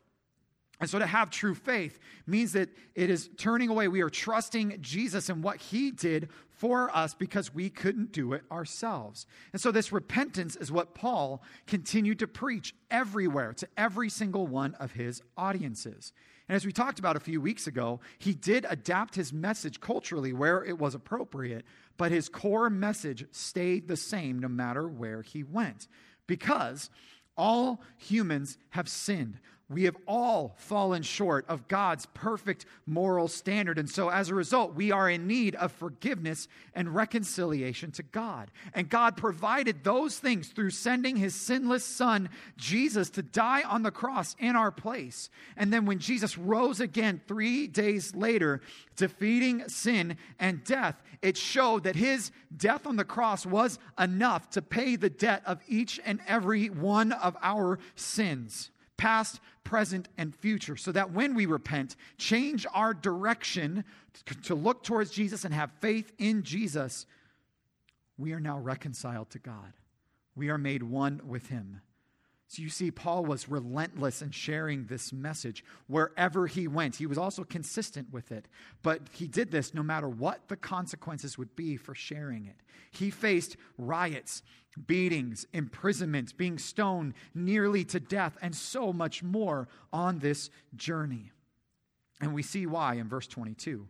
And 0.80 0.90
so 0.90 1.00
to 1.00 1.06
have 1.06 1.30
true 1.30 1.56
faith 1.56 1.98
means 2.28 2.54
that 2.54 2.70
it 2.94 3.10
is 3.10 3.30
turning 3.38 3.70
away. 3.70 3.88
We 3.88 4.02
are 4.02 4.10
trusting 4.10 4.80
Jesus 4.82 5.30
and 5.30 5.42
what 5.44 5.58
he 5.58 5.92
did 5.92 6.30
for 6.50 6.94
us 6.96 7.14
because 7.14 7.54
we 7.54 7.70
couldn't 7.70 8.12
do 8.12 8.34
it 8.34 8.44
ourselves. 8.52 9.26
And 9.54 9.62
so 9.62 9.72
this 9.72 9.94
repentance 9.94 10.56
is 10.56 10.72
what 10.72 10.94
Paul 10.94 11.42
continued 11.68 12.20
to 12.20 12.28
preach 12.28 12.76
everywhere 12.92 13.54
to 13.54 13.68
every 13.78 14.10
single 14.10 14.46
one 14.46 14.74
of 14.76 14.92
his 14.92 15.22
audiences. 15.38 16.12
And 16.50 16.56
as 16.56 16.66
we 16.66 16.74
talked 16.74 17.00
about 17.00 17.16
a 17.16 17.22
few 17.22 17.40
weeks 17.40 17.68
ago, 17.68 18.02
he 18.20 18.34
did 18.34 18.66
adapt 18.70 19.16
his 19.16 19.32
message 19.32 19.80
culturally 19.80 20.34
where 20.34 20.66
it 20.66 20.78
was 20.78 20.96
appropriate, 20.96 21.66
but 21.98 22.12
his 22.12 22.28
core 22.28 22.70
message 22.70 23.26
stayed 23.32 23.88
the 23.88 23.96
same 23.96 24.40
no 24.40 24.50
matter 24.50 24.88
where 24.88 25.22
he 25.22 25.44
went. 25.44 25.88
Because 26.28 26.90
all 27.38 27.82
humans 27.98 28.58
have 28.72 28.88
sinned. 28.90 29.40
We 29.74 29.84
have 29.84 29.98
all 30.08 30.54
fallen 30.58 31.02
short 31.02 31.46
of 31.48 31.68
God's 31.68 32.06
perfect 32.14 32.66
moral 32.86 33.28
standard. 33.28 33.80
And 33.80 33.90
so, 33.90 34.10
as 34.10 34.30
a 34.30 34.36
result, 34.36 34.76
we 34.76 34.92
are 34.92 35.10
in 35.10 35.26
need 35.26 35.56
of 35.56 35.72
forgiveness 35.72 36.48
and 36.76 36.94
reconciliation 36.94 37.92
to 37.94 38.04
God. 38.04 38.52
And 38.74 38.90
God 38.90 39.18
provided 39.18 39.84
those 39.84 40.20
things 40.20 40.50
through 40.50 40.70
sending 40.70 41.16
his 41.16 41.34
sinless 41.34 41.84
son, 41.84 42.30
Jesus, 42.56 43.10
to 43.12 43.24
die 43.24 43.64
on 43.64 43.82
the 43.82 43.92
cross 43.92 44.36
in 44.38 44.56
our 44.56 44.72
place. 44.72 45.30
And 45.58 45.74
then, 45.74 45.86
when 45.86 46.00
Jesus 46.00 46.38
rose 46.38 46.80
again 46.80 47.20
three 47.28 47.68
days 47.68 48.14
later, 48.14 48.62
defeating 48.96 49.68
sin 49.68 50.18
and 50.40 50.64
death, 50.64 51.02
it 51.24 51.36
showed 51.36 51.84
that 51.86 51.96
his 51.96 52.32
death 52.56 52.86
on 52.86 52.96
the 52.96 53.04
cross 53.04 53.46
was 53.46 53.80
enough 53.98 54.52
to 54.52 54.62
pay 54.62 54.96
the 54.96 55.10
debt 55.10 55.42
of 55.46 55.62
each 55.68 56.00
and 56.06 56.20
every 56.28 56.68
one 56.68 57.12
of 57.12 57.36
our 57.42 57.80
sins 57.96 58.70
past, 58.98 59.40
present, 59.64 60.10
and 60.18 60.36
future, 60.36 60.76
so 60.76 60.92
that 60.92 61.12
when 61.12 61.36
we 61.36 61.46
repent, 61.46 61.96
change 62.18 62.66
our 62.74 62.94
direction 62.94 63.84
to 64.44 64.56
look 64.56 64.84
towards 64.84 65.12
Jesus 65.12 65.46
and 65.46 65.54
have 65.54 65.72
faith 65.80 66.12
in 66.18 66.44
Jesus, 66.44 67.06
we 68.18 68.34
are 68.34 68.40
now 68.40 68.60
reconciled 68.60 69.30
to 69.32 69.40
God. 69.40 69.74
We 70.36 70.50
are 70.50 70.58
made 70.58 70.84
one 70.84 71.22
with 71.26 71.48
Him. 71.48 71.82
So 72.54 72.62
you 72.62 72.70
see, 72.70 72.92
Paul 72.92 73.26
was 73.26 73.50
relentless 73.50 74.22
in 74.22 74.30
sharing 74.30 74.86
this 74.86 75.12
message 75.12 75.66
wherever 75.88 76.46
he 76.46 76.68
went. 76.68 76.98
He 76.98 77.08
was 77.08 77.18
also 77.18 77.44
consistent 77.44 78.14
with 78.14 78.32
it, 78.32 78.48
but 78.84 79.02
he 79.12 79.28
did 79.28 79.50
this 79.50 79.74
no 79.74 79.82
matter 79.82 80.08
what 80.08 80.50
the 80.50 80.56
consequences 80.56 81.36
would 81.36 81.56
be 81.56 81.78
for 81.78 81.96
sharing 81.96 82.46
it. 82.46 82.58
He 82.92 83.10
faced 83.10 83.58
riots, 83.76 84.44
beatings, 84.86 85.48
imprisonment, 85.52 86.38
being 86.38 86.60
stoned 86.60 87.16
nearly 87.34 87.84
to 87.86 88.00
death, 88.00 88.38
and 88.40 88.56
so 88.56 88.94
much 88.94 89.24
more 89.24 89.68
on 89.92 90.20
this 90.20 90.52
journey. 90.76 91.32
And 92.22 92.36
we 92.36 92.44
see 92.44 92.68
why 92.68 92.98
in 92.98 93.10
verse 93.10 93.26
22. 93.26 93.88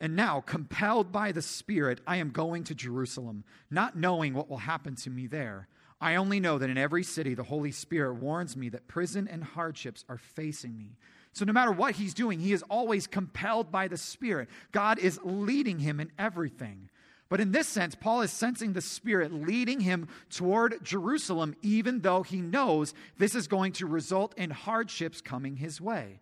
And 0.00 0.16
now, 0.16 0.40
compelled 0.40 1.12
by 1.12 1.32
the 1.32 1.42
Spirit, 1.42 2.00
I 2.06 2.16
am 2.16 2.30
going 2.30 2.64
to 2.64 2.74
Jerusalem, 2.74 3.44
not 3.70 3.94
knowing 3.94 4.32
what 4.32 4.48
will 4.48 4.56
happen 4.56 4.96
to 4.96 5.10
me 5.10 5.26
there. 5.26 5.68
I 6.00 6.14
only 6.14 6.40
know 6.40 6.58
that 6.58 6.70
in 6.70 6.78
every 6.78 7.02
city 7.02 7.34
the 7.34 7.42
Holy 7.42 7.72
Spirit 7.72 8.14
warns 8.14 8.56
me 8.56 8.68
that 8.70 8.88
prison 8.88 9.28
and 9.28 9.44
hardships 9.44 10.04
are 10.08 10.18
facing 10.18 10.78
me. 10.78 10.96
So, 11.32 11.44
no 11.44 11.52
matter 11.52 11.70
what 11.70 11.94
he's 11.94 12.14
doing, 12.14 12.40
he 12.40 12.52
is 12.52 12.64
always 12.64 13.06
compelled 13.06 13.70
by 13.70 13.86
the 13.86 13.96
Spirit. 13.96 14.48
God 14.72 14.98
is 14.98 15.20
leading 15.22 15.78
him 15.78 16.00
in 16.00 16.10
everything. 16.18 16.88
But 17.28 17.40
in 17.40 17.52
this 17.52 17.68
sense, 17.68 17.94
Paul 17.94 18.22
is 18.22 18.32
sensing 18.32 18.72
the 18.72 18.80
Spirit 18.80 19.32
leading 19.32 19.80
him 19.80 20.08
toward 20.30 20.82
Jerusalem, 20.82 21.54
even 21.62 22.00
though 22.00 22.24
he 22.24 22.40
knows 22.40 22.92
this 23.18 23.36
is 23.36 23.46
going 23.46 23.72
to 23.74 23.86
result 23.86 24.36
in 24.36 24.50
hardships 24.50 25.20
coming 25.20 25.56
his 25.56 25.80
way. 25.80 26.20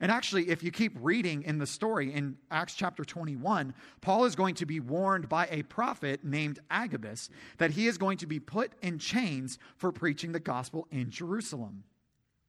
And 0.00 0.10
actually, 0.10 0.48
if 0.48 0.62
you 0.62 0.70
keep 0.70 0.96
reading 1.00 1.42
in 1.42 1.58
the 1.58 1.66
story 1.66 2.12
in 2.12 2.36
Acts 2.50 2.74
chapter 2.74 3.04
21, 3.04 3.74
Paul 4.00 4.24
is 4.24 4.34
going 4.34 4.54
to 4.56 4.66
be 4.66 4.80
warned 4.80 5.28
by 5.28 5.46
a 5.50 5.62
prophet 5.64 6.24
named 6.24 6.58
Agabus 6.70 7.28
that 7.58 7.72
he 7.72 7.86
is 7.86 7.98
going 7.98 8.16
to 8.18 8.26
be 8.26 8.40
put 8.40 8.72
in 8.80 8.98
chains 8.98 9.58
for 9.76 9.92
preaching 9.92 10.32
the 10.32 10.40
gospel 10.40 10.86
in 10.90 11.10
Jerusalem. 11.10 11.84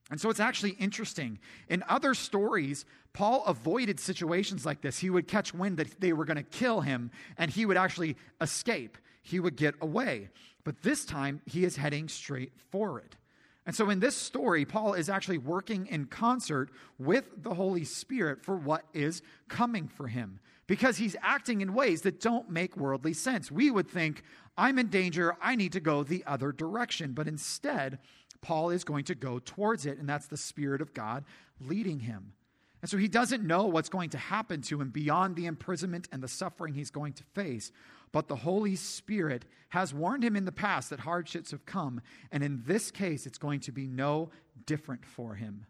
And 0.10 0.20
so 0.20 0.30
it's 0.30 0.40
actually 0.40 0.72
interesting. 0.72 1.40
In 1.70 1.84
other 1.90 2.14
stories, 2.14 2.86
Paul 3.14 3.44
avoided 3.46 4.00
situations 4.00 4.66
like 4.66 4.82
this. 4.82 5.00
He 5.00 5.10
would 5.10 5.28
catch 5.28 5.54
wind 5.54 5.78
that 5.78 6.00
they 6.00 6.14
were 6.14 6.26
going 6.26 6.38
to 6.38 6.44
kill 6.44 6.82
him, 6.82 7.12
and 7.38 7.52
he 7.52 7.66
would 7.66 7.78
actually 7.78 8.16
escape. 8.40 8.98
He 9.22 9.40
would 9.40 9.56
get 9.56 9.76
away. 9.82 10.30
But 10.64 10.82
this 10.84 11.06
time, 11.06 11.42
he 11.46 11.64
is 11.64 11.76
heading 11.76 12.08
straight 12.08 12.54
for 12.72 13.00
it. 13.00 13.16
And 13.66 13.76
so 13.76 13.90
in 13.90 14.00
this 14.00 14.18
story, 14.18 14.66
Paul 14.66 14.94
is 14.94 15.10
actually 15.10 15.38
working 15.38 15.86
in 15.88 16.06
concert 16.06 16.72
with 16.98 17.44
the 17.44 17.54
Holy 17.54 17.84
Spirit 17.84 18.44
for 18.44 18.56
what 18.56 18.86
is 18.94 19.22
coming 19.50 19.88
for 19.88 20.08
him 20.08 20.40
because 20.66 20.98
he's 20.98 21.16
acting 21.22 21.62
in 21.62 21.74
ways 21.74 22.02
that 22.02 22.20
don't 22.20 22.50
make 22.50 22.78
worldly 22.78 23.14
sense. 23.14 23.52
We 23.52 23.70
would 23.70 23.90
think, 23.90 24.24
I'm 24.58 24.80
in 24.80 24.88
danger, 24.88 25.36
I 25.42 25.56
need 25.56 25.74
to 25.74 25.80
go 25.80 26.04
the 26.04 26.24
other 26.26 26.52
direction. 26.52 27.14
But 27.14 27.28
instead, 27.28 28.00
Paul 28.42 28.72
is 28.72 28.84
going 28.84 29.04
to 29.06 29.16
go 29.16 29.40
towards 29.40 29.86
it, 29.86 30.00
and 30.00 30.10
that's 30.10 30.28
the 30.28 30.38
Spirit 30.38 30.82
of 30.82 30.94
God 30.94 31.26
leading 31.60 32.00
him. 32.00 32.34
And 32.82 32.90
so 32.90 32.98
he 32.98 33.08
doesn't 33.08 33.44
know 33.44 33.66
what's 33.66 33.90
going 33.90 34.10
to 34.12 34.18
happen 34.18 34.62
to 34.64 34.82
him 34.82 34.90
beyond 34.90 35.36
the 35.36 35.46
imprisonment 35.46 36.08
and 36.12 36.24
the 36.24 36.28
suffering 36.28 36.74
he's 36.74 36.90
going 36.90 37.14
to 37.14 37.24
face. 37.36 37.72
But 38.12 38.28
the 38.28 38.36
Holy 38.36 38.76
Spirit 38.76 39.46
has 39.70 39.94
warned 39.94 40.24
him 40.24 40.36
in 40.36 40.46
the 40.46 40.52
past 40.52 40.90
that 40.90 41.00
hardships 41.02 41.52
have 41.52 41.66
come. 41.66 42.02
And 42.32 42.44
in 42.44 42.64
this 42.66 42.92
case, 42.92 43.26
it's 43.26 43.38
going 43.38 43.62
to 43.62 43.72
be 43.72 43.88
no 43.88 44.30
different 44.66 45.06
for 45.06 45.36
him. 45.36 45.66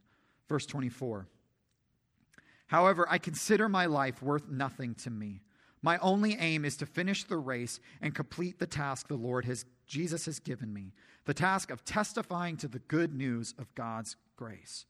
Verse 0.50 0.66
24. 0.66 1.28
However, 2.68 3.06
I 3.10 3.18
consider 3.18 3.70
my 3.70 3.86
life 3.86 4.24
worth 4.24 4.50
nothing 4.50 4.96
to 4.96 5.10
me. 5.10 5.42
My 5.84 5.98
only 5.98 6.36
aim 6.36 6.64
is 6.64 6.78
to 6.78 6.86
finish 6.86 7.24
the 7.24 7.38
race 7.38 7.80
and 8.02 8.16
complete 8.16 8.60
the 8.60 8.68
task 8.68 9.08
the 9.08 9.16
Lord 9.16 9.46
has, 9.46 9.66
Jesus 9.88 10.26
has 10.26 10.40
given 10.40 10.74
me 10.74 10.94
the 11.26 11.34
task 11.34 11.70
of 11.70 11.86
testifying 11.86 12.58
to 12.58 12.68
the 12.68 12.80
good 12.80 13.14
news 13.14 13.54
of 13.60 13.74
God's 13.76 14.16
grace. 14.36 14.86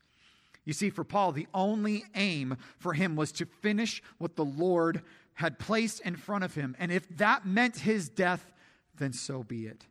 You 0.64 0.74
see, 0.74 0.90
for 0.90 1.04
Paul, 1.04 1.32
the 1.32 1.48
only 1.54 2.06
aim 2.16 2.58
for 2.78 2.94
him 2.94 3.16
was 3.16 3.32
to 3.34 3.46
finish 3.46 4.02
what 4.20 4.36
the 4.36 4.46
Lord 4.46 5.02
had 5.36 5.60
placed 5.60 6.02
in 6.02 6.16
front 6.16 6.44
of 6.44 6.56
him. 6.56 6.76
And 6.80 6.92
if 6.92 7.08
that 7.18 7.46
meant 7.46 7.78
his 7.78 8.10
death, 8.10 8.52
then 8.98 9.14
so 9.14 9.44
be 9.44 9.66
it. 9.66 9.86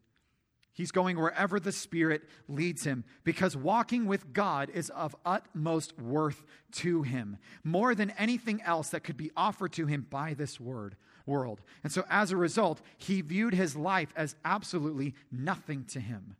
He's 0.72 0.92
going 0.92 1.18
wherever 1.18 1.60
the 1.60 1.72
Spirit 1.72 2.22
leads 2.48 2.84
him 2.84 3.04
because 3.24 3.56
walking 3.56 4.06
with 4.06 4.32
God 4.32 4.70
is 4.70 4.88
of 4.90 5.14
utmost 5.26 5.98
worth 6.00 6.42
to 6.72 7.02
him, 7.02 7.36
more 7.62 7.94
than 7.94 8.10
anything 8.12 8.62
else 8.62 8.88
that 8.90 9.04
could 9.04 9.16
be 9.16 9.30
offered 9.36 9.72
to 9.72 9.86
him 9.86 10.06
by 10.08 10.32
this 10.32 10.58
word, 10.58 10.96
world. 11.26 11.60
And 11.82 11.92
so 11.92 12.04
as 12.08 12.30
a 12.30 12.36
result, 12.36 12.80
he 12.96 13.20
viewed 13.20 13.52
his 13.52 13.76
life 13.76 14.12
as 14.16 14.36
absolutely 14.44 15.14
nothing 15.30 15.84
to 15.86 16.00
him. 16.00 16.36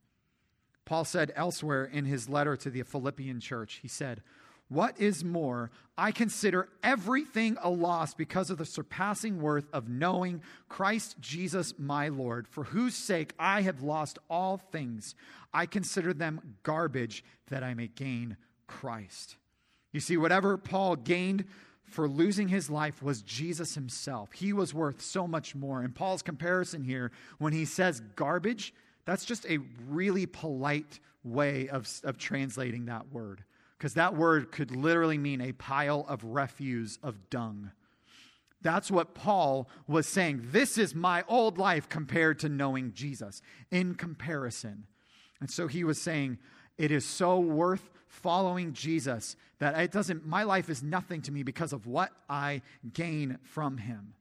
Paul 0.87 1.05
said 1.05 1.33
elsewhere 1.37 1.85
in 1.85 2.05
his 2.05 2.29
letter 2.29 2.57
to 2.57 2.71
the 2.71 2.83
Philippian 2.83 3.41
church, 3.41 3.81
he 3.83 3.89
said, 3.89 4.23
what 4.71 5.01
is 5.01 5.25
more, 5.25 5.73
I 5.99 6.13
consider 6.13 6.69
everything 6.83 7.59
a 7.61 7.69
loss 7.69 8.15
because 8.15 8.51
of 8.51 8.59
the 8.59 8.65
surpassing 8.65 9.43
worth 9.43 9.67
of 9.73 9.89
knowing 9.89 10.43
Christ 10.69 11.17
Jesus 11.21 11.75
my 11.77 12.09
Lord, 12.09 12.47
for 12.47 12.63
whose 12.65 12.95
sake 12.95 13.35
I 13.37 13.63
have 13.63 13.83
lost 13.83 14.21
all 14.31 14.59
things. 14.59 15.17
I 15.53 15.67
consider 15.67 16.15
them 16.15 16.57
garbage 16.63 17.25
that 17.49 17.65
I 17.65 17.75
may 17.75 17.89
gain 17.89 18.37
Christ. 18.69 19.37
You 19.93 19.99
see, 19.99 20.17
whatever 20.17 20.57
Paul 20.57 20.95
gained 20.95 21.47
for 21.83 22.09
losing 22.09 22.47
his 22.47 22.71
life 22.71 23.03
was 23.03 23.23
Jesus 23.23 23.75
himself. 23.75 24.31
He 24.31 24.53
was 24.53 24.73
worth 24.73 25.03
so 25.03 25.27
much 25.27 25.57
more. 25.57 25.83
And 25.83 25.93
Paul's 25.93 26.23
comparison 26.23 26.85
here, 26.85 27.11
when 27.39 27.53
he 27.53 27.65
says 27.65 28.01
garbage, 28.15 28.73
that's 29.05 29.25
just 29.25 29.45
a 29.47 29.59
really 29.89 30.27
polite 30.27 31.01
way 31.25 31.69
of, 31.69 31.91
of 32.05 32.19
translating 32.19 32.87
that 32.87 33.13
word 33.13 33.43
because 33.81 33.95
that 33.95 34.15
word 34.15 34.53
could 34.53 34.77
literally 34.77 35.17
mean 35.17 35.41
a 35.41 35.53
pile 35.53 36.05
of 36.07 36.23
refuse, 36.23 36.99
of 37.03 37.31
dung. 37.31 37.71
That's 38.61 38.91
what 38.91 39.15
Paul 39.15 39.71
was 39.89 40.07
saying. 40.07 40.49
This 40.53 40.77
is 40.77 40.95
my 40.95 41.25
old 41.27 41.57
life 41.57 41.89
compared 41.89 42.39
to 42.41 42.51
knowing 42.51 42.93
Jesus 42.93 43.41
in 43.71 43.95
comparison. 43.95 44.85
And 45.41 45.51
so 45.51 45.67
he 45.67 45.83
was 45.83 45.99
saying, 45.99 46.37
it 46.77 46.91
is 46.91 47.07
so 47.07 47.41
worth 47.41 47.89
following 48.07 48.75
Jesus 48.75 49.35
that 49.61 49.79
it 49.81 49.93
doesn't, 49.93 50.27
my 50.27 50.43
life 50.43 50.69
is 50.69 50.83
nothing 50.83 51.23
to 51.23 51.33
me 51.33 51.43
because 51.43 51.73
of 51.73 51.87
what 51.87 52.11
I 52.29 52.61
gain 52.93 53.39
from 53.45 53.79
him. 53.79 54.13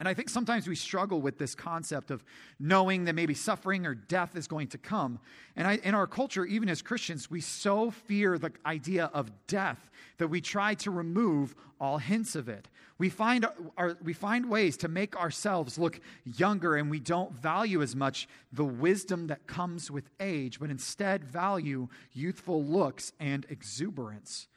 And 0.00 0.08
I 0.08 0.14
think 0.14 0.30
sometimes 0.30 0.66
we 0.66 0.76
struggle 0.76 1.20
with 1.20 1.36
this 1.36 1.54
concept 1.54 2.10
of 2.10 2.24
knowing 2.58 3.04
that 3.04 3.14
maybe 3.14 3.34
suffering 3.34 3.84
or 3.84 3.94
death 3.94 4.34
is 4.34 4.48
going 4.48 4.68
to 4.68 4.78
come. 4.78 5.18
And 5.56 5.68
I, 5.68 5.74
in 5.74 5.94
our 5.94 6.06
culture, 6.06 6.46
even 6.46 6.70
as 6.70 6.80
Christians, 6.80 7.30
we 7.30 7.42
so 7.42 7.90
fear 7.90 8.38
the 8.38 8.50
idea 8.64 9.10
of 9.12 9.30
death 9.46 9.90
that 10.16 10.28
we 10.28 10.40
try 10.40 10.72
to 10.76 10.90
remove 10.90 11.54
all 11.78 11.98
hints 11.98 12.34
of 12.34 12.48
it. 12.48 12.66
We 12.96 13.10
find, 13.10 13.46
our, 13.76 13.98
we 14.02 14.14
find 14.14 14.48
ways 14.48 14.78
to 14.78 14.88
make 14.88 15.16
ourselves 15.16 15.78
look 15.78 16.00
younger, 16.24 16.76
and 16.76 16.90
we 16.90 17.00
don't 17.00 17.32
value 17.32 17.82
as 17.82 17.94
much 17.94 18.26
the 18.54 18.64
wisdom 18.64 19.26
that 19.26 19.46
comes 19.46 19.90
with 19.90 20.08
age, 20.18 20.60
but 20.60 20.70
instead 20.70 21.24
value 21.24 21.88
youthful 22.14 22.64
looks 22.64 23.12
and 23.20 23.44
exuberance. 23.50 24.48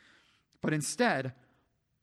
But 0.61 0.71
instead, 0.73 1.33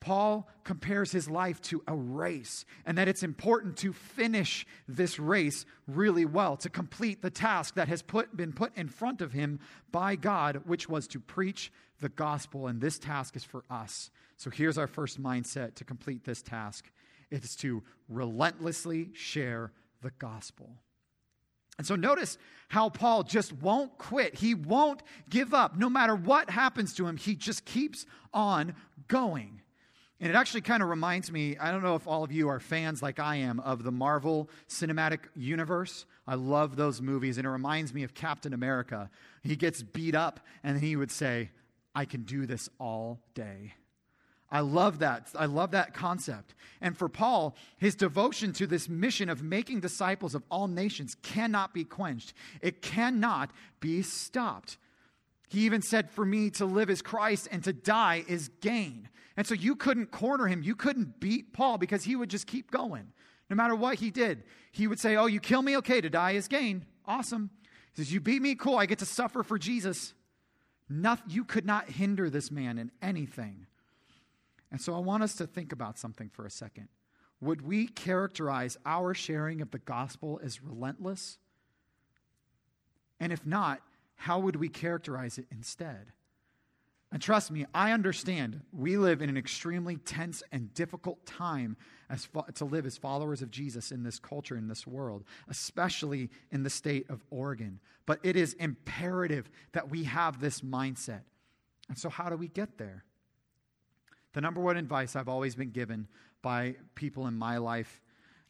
Paul 0.00 0.48
compares 0.64 1.12
his 1.12 1.28
life 1.28 1.60
to 1.62 1.82
a 1.86 1.94
race, 1.94 2.64
and 2.86 2.96
that 2.96 3.06
it's 3.06 3.22
important 3.22 3.76
to 3.78 3.92
finish 3.92 4.66
this 4.88 5.18
race 5.18 5.66
really 5.86 6.24
well, 6.24 6.56
to 6.58 6.70
complete 6.70 7.20
the 7.20 7.30
task 7.30 7.74
that 7.74 7.88
has 7.88 8.00
put, 8.00 8.34
been 8.34 8.52
put 8.52 8.74
in 8.76 8.88
front 8.88 9.20
of 9.20 9.32
him 9.32 9.60
by 9.92 10.16
God, 10.16 10.62
which 10.64 10.88
was 10.88 11.06
to 11.08 11.20
preach 11.20 11.70
the 12.00 12.08
gospel. 12.08 12.66
And 12.66 12.80
this 12.80 12.98
task 12.98 13.36
is 13.36 13.44
for 13.44 13.62
us. 13.70 14.10
So 14.36 14.48
here's 14.48 14.78
our 14.78 14.86
first 14.86 15.22
mindset 15.22 15.74
to 15.76 15.84
complete 15.84 16.24
this 16.24 16.42
task 16.42 16.90
it 17.30 17.44
is 17.44 17.54
to 17.56 17.82
relentlessly 18.08 19.10
share 19.12 19.70
the 20.02 20.10
gospel. 20.18 20.70
And 21.78 21.86
so 21.86 21.94
notice 21.94 22.38
how 22.68 22.88
Paul 22.88 23.22
just 23.22 23.52
won't 23.52 23.96
quit. 23.98 24.34
He 24.34 24.54
won't 24.54 25.02
give 25.28 25.54
up. 25.54 25.78
No 25.78 25.88
matter 25.88 26.14
what 26.14 26.50
happens 26.50 26.92
to 26.94 27.06
him, 27.06 27.16
he 27.16 27.34
just 27.34 27.64
keeps 27.64 28.04
on 28.34 28.74
going. 29.08 29.62
And 30.20 30.30
it 30.30 30.36
actually 30.36 30.60
kind 30.60 30.82
of 30.82 30.90
reminds 30.90 31.32
me 31.32 31.56
I 31.58 31.70
don't 31.70 31.82
know 31.82 31.94
if 31.94 32.06
all 32.06 32.22
of 32.22 32.30
you 32.30 32.48
are 32.48 32.60
fans 32.60 33.02
like 33.02 33.18
I 33.18 33.36
am 33.36 33.58
of 33.60 33.82
the 33.82 33.90
Marvel 33.90 34.50
Cinematic 34.68 35.20
Universe. 35.34 36.04
I 36.26 36.34
love 36.34 36.76
those 36.76 37.00
movies, 37.00 37.38
and 37.38 37.46
it 37.46 37.50
reminds 37.50 37.94
me 37.94 38.02
of 38.02 38.12
Captain 38.12 38.52
America. 38.52 39.08
He 39.42 39.56
gets 39.56 39.82
beat 39.82 40.14
up, 40.14 40.40
and 40.62 40.78
he 40.78 40.94
would 40.94 41.10
say, 41.10 41.50
I 41.94 42.04
can 42.04 42.22
do 42.22 42.46
this 42.46 42.68
all 42.78 43.20
day. 43.34 43.74
I 44.52 44.60
love 44.60 44.98
that. 44.98 45.28
I 45.38 45.46
love 45.46 45.70
that 45.70 45.94
concept. 45.94 46.54
And 46.80 46.96
for 46.96 47.08
Paul, 47.08 47.56
his 47.78 47.94
devotion 47.94 48.52
to 48.54 48.66
this 48.66 48.88
mission 48.88 49.28
of 49.28 49.42
making 49.42 49.80
disciples 49.80 50.34
of 50.34 50.42
all 50.50 50.66
nations 50.66 51.16
cannot 51.22 51.72
be 51.72 51.84
quenched, 51.84 52.34
it 52.60 52.82
cannot 52.82 53.52
be 53.80 54.02
stopped. 54.02 54.76
He 55.48 55.60
even 55.60 55.82
said, 55.82 56.10
For 56.10 56.24
me 56.24 56.50
to 56.50 56.64
live 56.64 56.90
is 56.90 57.02
Christ 57.02 57.48
and 57.50 57.64
to 57.64 57.72
die 57.72 58.24
is 58.28 58.50
gain. 58.60 59.08
And 59.36 59.46
so 59.46 59.54
you 59.54 59.76
couldn't 59.76 60.10
corner 60.10 60.46
him. 60.46 60.62
You 60.62 60.74
couldn't 60.74 61.20
beat 61.20 61.52
Paul 61.52 61.78
because 61.78 62.04
he 62.04 62.16
would 62.16 62.30
just 62.30 62.46
keep 62.46 62.70
going. 62.70 63.12
No 63.48 63.56
matter 63.56 63.74
what 63.74 63.98
he 63.98 64.10
did, 64.10 64.44
he 64.72 64.86
would 64.86 65.00
say, 65.00 65.16
Oh, 65.16 65.26
you 65.26 65.40
kill 65.40 65.62
me? 65.62 65.76
Okay, 65.78 66.00
to 66.00 66.10
die 66.10 66.32
is 66.32 66.48
gain. 66.48 66.84
Awesome. 67.06 67.50
He 67.94 68.02
says, 68.02 68.12
You 68.12 68.20
beat 68.20 68.42
me? 68.42 68.54
Cool. 68.54 68.76
I 68.76 68.86
get 68.86 68.98
to 69.00 69.06
suffer 69.06 69.42
for 69.42 69.58
Jesus. 69.58 70.14
Nothing, 70.88 71.30
you 71.30 71.44
could 71.44 71.66
not 71.66 71.88
hinder 71.88 72.28
this 72.30 72.50
man 72.50 72.78
in 72.78 72.90
anything. 73.00 73.66
And 74.70 74.80
so 74.80 74.94
I 74.94 74.98
want 74.98 75.22
us 75.22 75.34
to 75.36 75.46
think 75.46 75.72
about 75.72 75.98
something 75.98 76.28
for 76.28 76.46
a 76.46 76.50
second. 76.50 76.88
Would 77.40 77.62
we 77.62 77.86
characterize 77.86 78.76
our 78.84 79.14
sharing 79.14 79.62
of 79.62 79.70
the 79.70 79.78
gospel 79.78 80.40
as 80.42 80.62
relentless? 80.62 81.38
And 83.18 83.32
if 83.32 83.46
not, 83.46 83.80
how 84.16 84.38
would 84.40 84.56
we 84.56 84.68
characterize 84.68 85.38
it 85.38 85.46
instead? 85.50 86.12
And 87.12 87.20
trust 87.20 87.50
me, 87.50 87.66
I 87.74 87.90
understand 87.90 88.60
we 88.72 88.96
live 88.96 89.20
in 89.20 89.28
an 89.28 89.36
extremely 89.36 89.96
tense 89.96 90.42
and 90.52 90.72
difficult 90.74 91.26
time 91.26 91.76
as 92.08 92.24
fo- 92.24 92.46
to 92.54 92.64
live 92.64 92.86
as 92.86 92.96
followers 92.96 93.42
of 93.42 93.50
Jesus 93.50 93.90
in 93.90 94.04
this 94.04 94.20
culture, 94.20 94.56
in 94.56 94.68
this 94.68 94.86
world, 94.86 95.24
especially 95.48 96.30
in 96.52 96.62
the 96.62 96.70
state 96.70 97.10
of 97.10 97.24
Oregon. 97.30 97.80
But 98.06 98.20
it 98.22 98.36
is 98.36 98.52
imperative 98.54 99.50
that 99.72 99.90
we 99.90 100.04
have 100.04 100.40
this 100.40 100.60
mindset. 100.60 101.22
And 101.88 101.98
so, 101.98 102.08
how 102.08 102.30
do 102.30 102.36
we 102.36 102.46
get 102.46 102.78
there? 102.78 103.04
The 104.32 104.40
number 104.40 104.60
one 104.60 104.76
advice 104.76 105.16
I've 105.16 105.28
always 105.28 105.56
been 105.56 105.70
given 105.70 106.06
by 106.42 106.76
people 106.94 107.26
in 107.26 107.34
my 107.34 107.58
life, 107.58 108.00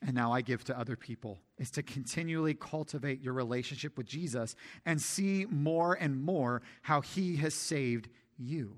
and 0.03 0.15
now 0.15 0.33
I 0.33 0.43
give 0.43 0.65
to 0.65 0.79
other 0.79 0.97
people, 0.97 1.39
is 1.59 1.71
to 1.73 1.83
continually 1.83 2.53
cultivate 2.53 3.23
your 3.23 3.33
relationship 3.33 3.97
with 3.97 4.07
Jesus 4.07 4.55
and 4.85 5.01
see 5.01 5.47
more 5.49 5.95
and 5.95 6.23
more 6.23 6.61
how 6.83 7.01
he 7.01 7.37
has 7.37 7.55
saved 7.55 8.11
you. 8.41 8.77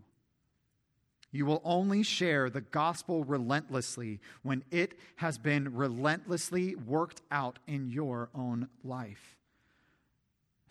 You 1.31 1.47
will 1.47 1.62
only 1.64 2.02
share 2.02 2.50
the 2.50 2.61
gospel 2.61 3.25
relentlessly 3.25 4.21
when 4.42 4.62
it 4.71 4.99
has 5.16 5.38
been 5.38 5.75
relentlessly 5.75 6.75
worked 6.75 7.23
out 7.31 7.59
in 7.66 7.88
your 7.88 8.28
own 8.35 8.69
life. 8.85 9.38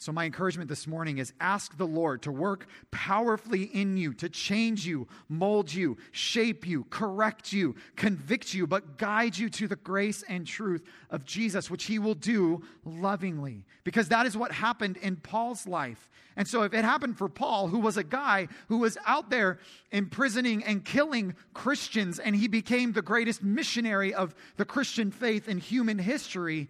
So, 0.02 0.12
my 0.12 0.26
encouragement 0.26 0.68
this 0.68 0.88
morning 0.88 1.20
is 1.20 1.32
ask 1.40 1.78
the 1.78 1.86
Lord 1.86 2.24
to 2.24 2.32
work 2.32 2.66
powerfully 2.90 3.66
in 3.66 3.98
you, 3.98 4.16
to 4.16 4.30
change 4.30 4.84
you, 4.84 5.08
mold 5.30 5.72
you, 5.72 5.96
shape 6.10 6.66
you, 6.66 6.86
correct 6.86 7.54
you, 7.54 7.76
convict 7.98 8.52
you, 8.52 8.66
but 8.66 8.98
guide 8.98 9.38
you 9.38 9.48
to 9.52 9.68
the 9.68 9.76
grace 9.76 10.24
and 10.28 10.48
truth 10.48 10.84
of 11.12 11.24
Jesus, 11.24 11.70
which 11.70 11.84
He 11.84 12.00
will 12.00 12.16
do 12.16 12.64
lovingly. 12.84 13.64
Because 13.84 14.08
that 14.08 14.26
is 14.26 14.36
what 14.36 14.52
happened 14.52 14.98
in 14.98 15.18
Paul's 15.18 15.68
life. 15.68 16.10
And 16.36 16.48
so, 16.48 16.64
if 16.64 16.74
it 16.74 16.84
happened 16.84 17.20
for 17.20 17.30
Paul, 17.30 17.68
who 17.68 17.78
was 17.78 17.96
a 17.96 18.04
guy 18.04 18.48
who 18.70 18.80
was 18.80 18.98
out 19.06 19.30
there 19.30 19.60
imprisoning 19.92 20.64
and 20.64 20.84
killing 20.84 21.36
Christians, 21.54 22.18
and 22.18 22.36
he 22.36 22.48
became 22.48 22.94
the 22.94 23.04
greatest 23.04 23.44
missionary 23.44 24.16
of 24.16 24.34
the 24.58 24.66
Christian 24.66 25.12
faith 25.12 25.48
in 25.48 25.60
human 25.60 26.00
history, 26.00 26.70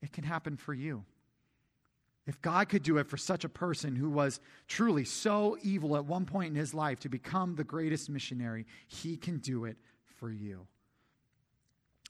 it 0.00 0.12
can 0.12 0.22
happen 0.22 0.56
for 0.56 0.72
you. 0.72 1.04
If 2.26 2.40
God 2.42 2.68
could 2.68 2.82
do 2.82 2.98
it 2.98 3.08
for 3.08 3.16
such 3.16 3.44
a 3.44 3.48
person 3.48 3.96
who 3.96 4.10
was 4.10 4.40
truly 4.68 5.04
so 5.04 5.56
evil 5.62 5.96
at 5.96 6.04
one 6.04 6.26
point 6.26 6.50
in 6.50 6.54
his 6.54 6.74
life 6.74 7.00
to 7.00 7.08
become 7.08 7.54
the 7.54 7.64
greatest 7.64 8.10
missionary, 8.10 8.66
he 8.86 9.16
can 9.16 9.38
do 9.38 9.64
it 9.64 9.76
for 10.18 10.30
you. 10.30 10.66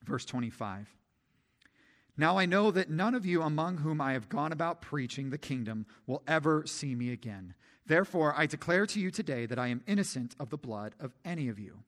Verse 0.04 0.24
25. 0.24 0.94
Now 2.16 2.36
I 2.36 2.44
know 2.44 2.70
that 2.70 2.90
none 2.90 3.14
of 3.14 3.24
you 3.24 3.40
among 3.42 3.78
whom 3.78 4.00
I 4.00 4.12
have 4.12 4.28
gone 4.28 4.52
about 4.52 4.82
preaching 4.82 5.30
the 5.30 5.38
kingdom 5.38 5.86
will 6.06 6.22
ever 6.26 6.66
see 6.66 6.94
me 6.94 7.12
again. 7.12 7.54
Therefore, 7.86 8.34
I 8.36 8.46
declare 8.46 8.86
to 8.86 9.00
you 9.00 9.10
today 9.10 9.46
that 9.46 9.58
I 9.58 9.68
am 9.68 9.82
innocent 9.86 10.36
of 10.38 10.50
the 10.50 10.58
blood 10.58 10.94
of 11.00 11.14
any 11.24 11.48
of 11.48 11.58
you. 11.58 11.82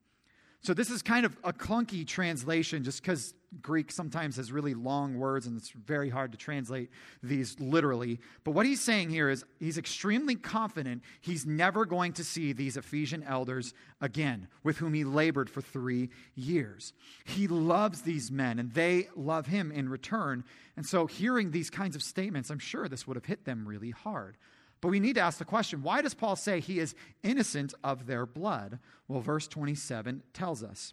So, 0.63 0.75
this 0.75 0.91
is 0.91 1.03
kind 1.03 1.27
of 1.27 1.37
a 1.43 1.53
clunky 1.53 2.07
translation 2.07 2.85
just 2.85 3.03
because 3.03 3.35
Greek 3.61 3.91
sometimes 3.91 4.37
has 4.37 4.53
really 4.53 4.75
long 4.75 5.19
words 5.19 5.47
and 5.47 5.59
it's 5.59 5.71
very 5.71 6.09
hard 6.09 6.31
to 6.33 6.39
translate 6.39 6.89
these 7.21 7.59
literally. 7.59 8.21
But 8.45 8.53
what 8.53 8.65
he's 8.65 8.81
saying 8.81 9.11
here 9.11 9.29
is 9.29 9.45
he's 9.59 9.77
extremely 9.77 10.37
confident 10.37 11.03
he's 11.21 11.45
never 11.45 11.85
going 11.85 12.13
to 12.15 12.25
see 12.25 12.53
these 12.53 12.77
Ephesian 12.77 13.25
elders 13.25 13.75
again, 14.01 14.47
with 14.63 14.79
whom 14.79 14.95
he 14.95 15.03
labored 15.03 15.51
for 15.51 15.61
three 15.61 16.11
years. 16.37 16.93
He 17.25 17.49
loves 17.49 18.03
these 18.03 18.31
men 18.31 18.61
and 18.61 18.73
they 18.73 19.09
love 19.17 19.47
him 19.47 19.73
in 19.73 19.89
return. 19.89 20.45
And 20.77 20.87
so, 20.87 21.07
hearing 21.07 21.51
these 21.51 21.71
kinds 21.71 21.97
of 21.97 22.05
statements, 22.05 22.51
I'm 22.51 22.61
sure 22.61 22.89
this 22.89 23.05
would 23.09 23.17
have 23.17 23.27
hit 23.27 23.45
them 23.45 23.67
really 23.67 23.91
hard. 23.91 24.37
But 24.83 24.91
we 24.91 25.01
need 25.01 25.15
to 25.15 25.23
ask 25.23 25.39
the 25.39 25.47
question 25.47 25.83
why 25.83 26.03
does 26.03 26.13
Paul 26.13 26.37
say 26.37 26.61
he 26.61 26.79
is 26.79 26.95
innocent 27.23 27.73
of 27.83 28.07
their 28.07 28.27
blood? 28.27 28.79
Well, 29.09 29.21
verse 29.21 29.49
27 29.49 30.23
tells 30.35 30.63
us. 30.63 30.93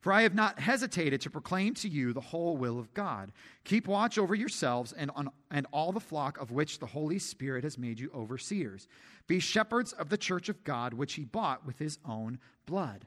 For 0.00 0.12
I 0.12 0.22
have 0.22 0.34
not 0.34 0.60
hesitated 0.60 1.20
to 1.22 1.30
proclaim 1.30 1.74
to 1.74 1.88
you 1.88 2.12
the 2.12 2.20
whole 2.20 2.56
will 2.56 2.78
of 2.78 2.94
God. 2.94 3.32
Keep 3.64 3.88
watch 3.88 4.16
over 4.16 4.34
yourselves 4.34 4.92
and, 4.92 5.10
on, 5.16 5.30
and 5.50 5.66
all 5.72 5.90
the 5.90 5.98
flock 5.98 6.38
of 6.38 6.52
which 6.52 6.78
the 6.78 6.86
Holy 6.86 7.18
Spirit 7.18 7.64
has 7.64 7.76
made 7.76 7.98
you 7.98 8.10
overseers. 8.14 8.86
Be 9.26 9.40
shepherds 9.40 9.92
of 9.92 10.08
the 10.08 10.18
church 10.18 10.48
of 10.48 10.62
God, 10.62 10.94
which 10.94 11.14
he 11.14 11.24
bought 11.24 11.66
with 11.66 11.80
his 11.80 11.98
own 12.04 12.38
blood. 12.64 13.06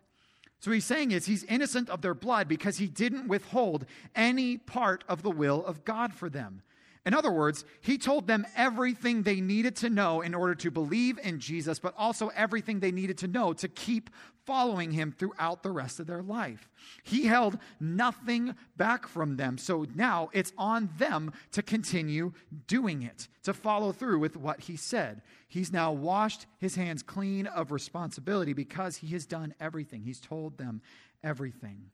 So 0.59 0.71
he's 0.71 0.85
saying 0.85 1.11
is 1.11 1.27
he's 1.27 1.45
innocent 1.45 1.89
of 1.89 2.01
their 2.01 2.13
blood 2.13 2.47
because 2.47 2.77
he 2.77 2.87
didn't 2.87 3.27
withhold 3.27 3.85
any 4.13 4.57
part 4.57 5.03
of 5.07 5.23
the 5.23 5.31
will 5.31 5.63
of 5.65 5.85
God 5.85 6.13
for 6.13 6.29
them. 6.29 6.61
In 7.03 7.15
other 7.15 7.31
words, 7.31 7.65
he 7.81 7.97
told 7.97 8.27
them 8.27 8.45
everything 8.55 9.23
they 9.23 9.41
needed 9.41 9.75
to 9.77 9.89
know 9.89 10.21
in 10.21 10.35
order 10.35 10.53
to 10.55 10.69
believe 10.69 11.17
in 11.23 11.39
Jesus, 11.39 11.79
but 11.79 11.95
also 11.97 12.27
everything 12.29 12.79
they 12.79 12.91
needed 12.91 13.17
to 13.19 13.27
know 13.27 13.53
to 13.53 13.67
keep 13.67 14.11
following 14.45 14.91
him 14.91 15.11
throughout 15.11 15.63
the 15.63 15.71
rest 15.71 15.99
of 15.99 16.05
their 16.05 16.21
life. 16.21 16.69
He 17.03 17.25
held 17.25 17.57
nothing 17.79 18.55
back 18.77 19.07
from 19.07 19.37
them. 19.37 19.57
So 19.57 19.87
now 19.95 20.29
it's 20.31 20.53
on 20.59 20.89
them 20.97 21.33
to 21.53 21.63
continue 21.63 22.33
doing 22.67 23.01
it, 23.01 23.27
to 23.43 23.53
follow 23.53 23.91
through 23.91 24.19
with 24.19 24.37
what 24.37 24.61
he 24.61 24.75
said. 24.75 25.23
He's 25.47 25.71
now 25.71 25.91
washed 25.91 26.45
his 26.59 26.75
hands 26.75 27.01
clean 27.01 27.47
of 27.47 27.71
responsibility 27.71 28.53
because 28.53 28.97
he 28.97 29.07
has 29.07 29.25
done 29.25 29.55
everything. 29.59 30.03
He's 30.03 30.21
told 30.21 30.59
them 30.59 30.81
everything. 31.23 31.89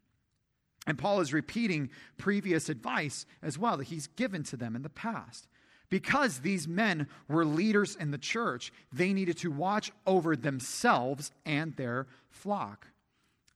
And 0.87 0.97
Paul 0.97 1.19
is 1.19 1.33
repeating 1.33 1.89
previous 2.17 2.69
advice 2.69 3.25
as 3.43 3.59
well 3.59 3.77
that 3.77 3.87
he's 3.87 4.07
given 4.07 4.41
to 4.43 4.57
them 4.57 4.75
in 4.75 4.81
the 4.81 4.89
past. 4.89 5.47
Because 5.89 6.39
these 6.39 6.67
men 6.67 7.07
were 7.27 7.45
leaders 7.45 7.95
in 7.95 8.11
the 8.11 8.17
church, 8.17 8.73
they 8.91 9.13
needed 9.13 9.37
to 9.37 9.51
watch 9.51 9.91
over 10.05 10.35
themselves 10.35 11.31
and 11.45 11.75
their 11.75 12.07
flock. 12.29 12.87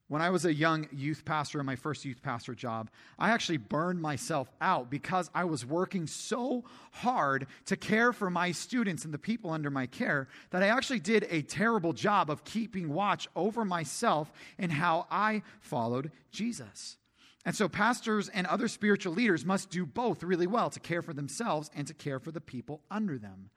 When 0.08 0.20
I 0.20 0.28
was 0.28 0.44
a 0.44 0.52
young 0.52 0.88
youth 0.92 1.24
pastor 1.24 1.58
in 1.58 1.64
my 1.64 1.76
first 1.76 2.04
youth 2.04 2.22
pastor 2.22 2.54
job, 2.54 2.90
I 3.18 3.30
actually 3.30 3.56
burned 3.56 4.02
myself 4.02 4.50
out 4.60 4.90
because 4.90 5.30
I 5.34 5.44
was 5.44 5.64
working 5.64 6.06
so 6.06 6.64
hard 6.92 7.46
to 7.64 7.78
care 7.78 8.12
for 8.12 8.28
my 8.28 8.52
students 8.52 9.06
and 9.06 9.14
the 9.14 9.18
people 9.18 9.50
under 9.50 9.70
my 9.70 9.86
care 9.86 10.28
that 10.50 10.62
I 10.62 10.68
actually 10.68 11.00
did 11.00 11.26
a 11.30 11.40
terrible 11.40 11.94
job 11.94 12.28
of 12.28 12.44
keeping 12.44 12.92
watch 12.92 13.26
over 13.34 13.64
myself 13.64 14.30
and 14.58 14.70
how 14.70 15.06
I 15.10 15.42
followed 15.60 16.10
Jesus. 16.30 16.98
And 17.44 17.56
so, 17.56 17.68
pastors 17.68 18.28
and 18.28 18.46
other 18.46 18.68
spiritual 18.68 19.14
leaders 19.14 19.44
must 19.44 19.70
do 19.70 19.84
both 19.84 20.22
really 20.22 20.46
well 20.46 20.70
to 20.70 20.80
care 20.80 21.02
for 21.02 21.12
themselves 21.12 21.70
and 21.74 21.86
to 21.88 21.94
care 21.94 22.20
for 22.20 22.30
the 22.30 22.40
people 22.40 22.82
under 22.90 23.18
them. 23.18 23.50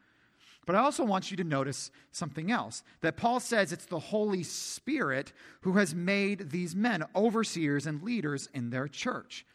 But 0.66 0.76
I 0.76 0.80
also 0.80 1.04
want 1.04 1.30
you 1.30 1.38
to 1.38 1.44
notice 1.44 1.92
something 2.12 2.52
else 2.52 2.84
that 3.02 3.18
Paul 3.18 3.40
says 3.40 3.72
it's 3.72 3.86
the 3.86 4.00
Holy 4.00 4.42
Spirit 4.42 5.32
who 5.62 5.74
has 5.74 5.94
made 5.94 6.50
these 6.50 6.76
men 6.76 7.04
overseers 7.16 7.86
and 7.86 8.02
leaders 8.02 8.50
in 8.54 8.72
their 8.72 8.88
church. 8.88 9.46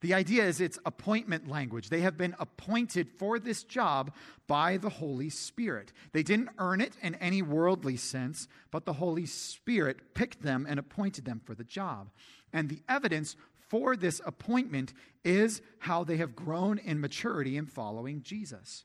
The 0.00 0.12
idea 0.12 0.44
is 0.44 0.60
it's 0.60 0.78
appointment 0.84 1.48
language. 1.48 1.88
They 1.88 2.00
have 2.00 2.18
been 2.18 2.34
appointed 2.38 3.08
for 3.16 3.38
this 3.38 3.62
job 3.62 4.12
by 4.46 4.76
the 4.76 4.90
Holy 4.90 5.30
Spirit. 5.30 5.92
They 6.12 6.22
didn't 6.22 6.50
earn 6.58 6.80
it 6.80 6.92
in 7.00 7.14
any 7.16 7.42
worldly 7.42 7.96
sense, 7.96 8.46
but 8.70 8.84
the 8.84 8.92
Holy 8.94 9.26
Spirit 9.26 10.14
picked 10.14 10.42
them 10.42 10.66
and 10.68 10.78
appointed 10.78 11.24
them 11.24 11.40
for 11.44 11.54
the 11.54 11.64
job. 11.64 12.10
And 12.52 12.68
the 12.68 12.82
evidence 12.88 13.36
for 13.68 13.96
this 13.96 14.20
appointment 14.24 14.92
is 15.24 15.60
how 15.80 16.04
they 16.04 16.16
have 16.18 16.36
grown 16.36 16.78
in 16.78 17.00
maturity 17.00 17.56
in 17.56 17.66
following 17.66 18.22
Jesus. 18.22 18.84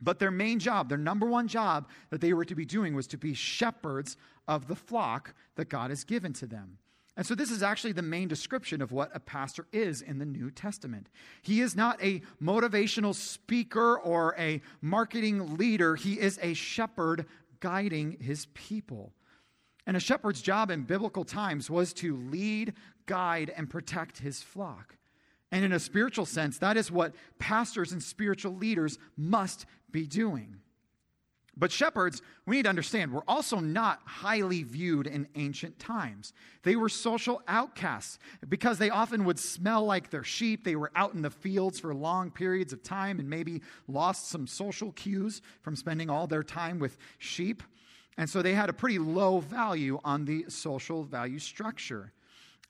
But 0.00 0.18
their 0.18 0.30
main 0.30 0.58
job, 0.58 0.88
their 0.88 0.98
number 0.98 1.26
one 1.26 1.48
job 1.48 1.88
that 2.10 2.20
they 2.20 2.32
were 2.32 2.44
to 2.46 2.54
be 2.54 2.64
doing 2.64 2.94
was 2.94 3.06
to 3.08 3.18
be 3.18 3.34
shepherds 3.34 4.16
of 4.48 4.66
the 4.66 4.74
flock 4.74 5.34
that 5.56 5.68
God 5.68 5.90
has 5.90 6.04
given 6.04 6.32
to 6.34 6.46
them. 6.46 6.78
And 7.16 7.26
so, 7.26 7.34
this 7.34 7.50
is 7.50 7.62
actually 7.62 7.92
the 7.92 8.02
main 8.02 8.28
description 8.28 8.80
of 8.80 8.92
what 8.92 9.10
a 9.12 9.20
pastor 9.20 9.66
is 9.72 10.00
in 10.00 10.18
the 10.18 10.24
New 10.24 10.50
Testament. 10.50 11.08
He 11.42 11.60
is 11.60 11.76
not 11.76 12.02
a 12.02 12.22
motivational 12.42 13.14
speaker 13.14 13.98
or 13.98 14.34
a 14.38 14.62
marketing 14.80 15.56
leader, 15.58 15.96
he 15.96 16.18
is 16.18 16.38
a 16.40 16.54
shepherd 16.54 17.26
guiding 17.58 18.16
his 18.20 18.46
people. 18.54 19.12
And 19.86 19.96
a 19.96 20.00
shepherd's 20.00 20.42
job 20.42 20.70
in 20.70 20.82
biblical 20.82 21.24
times 21.24 21.70
was 21.70 21.92
to 21.94 22.16
lead, 22.16 22.74
guide, 23.06 23.52
and 23.56 23.68
protect 23.68 24.18
his 24.18 24.42
flock. 24.42 24.96
And 25.52 25.64
in 25.64 25.72
a 25.72 25.80
spiritual 25.80 26.26
sense, 26.26 26.58
that 26.58 26.76
is 26.76 26.90
what 26.90 27.14
pastors 27.38 27.92
and 27.92 28.02
spiritual 28.02 28.54
leaders 28.54 28.98
must 29.16 29.66
be 29.90 30.06
doing. 30.06 30.56
But 31.56 31.72
shepherds, 31.72 32.22
we 32.46 32.56
need 32.56 32.62
to 32.62 32.68
understand, 32.68 33.12
were 33.12 33.24
also 33.26 33.58
not 33.58 34.00
highly 34.04 34.62
viewed 34.62 35.06
in 35.06 35.28
ancient 35.34 35.78
times. 35.78 36.32
They 36.62 36.76
were 36.76 36.88
social 36.88 37.42
outcasts 37.48 38.18
because 38.48 38.78
they 38.78 38.88
often 38.88 39.24
would 39.24 39.38
smell 39.38 39.84
like 39.84 40.10
their 40.10 40.24
sheep. 40.24 40.64
They 40.64 40.76
were 40.76 40.92
out 40.94 41.12
in 41.14 41.22
the 41.22 41.30
fields 41.30 41.78
for 41.80 41.92
long 41.94 42.30
periods 42.30 42.72
of 42.72 42.82
time 42.82 43.18
and 43.18 43.28
maybe 43.28 43.60
lost 43.88 44.30
some 44.30 44.46
social 44.46 44.92
cues 44.92 45.42
from 45.60 45.76
spending 45.76 46.08
all 46.08 46.26
their 46.26 46.44
time 46.44 46.78
with 46.78 46.96
sheep. 47.18 47.62
And 48.16 48.28
so 48.28 48.42
they 48.42 48.54
had 48.54 48.68
a 48.68 48.72
pretty 48.72 48.98
low 48.98 49.40
value 49.40 50.00
on 50.04 50.24
the 50.24 50.44
social 50.48 51.04
value 51.04 51.38
structure. 51.38 52.12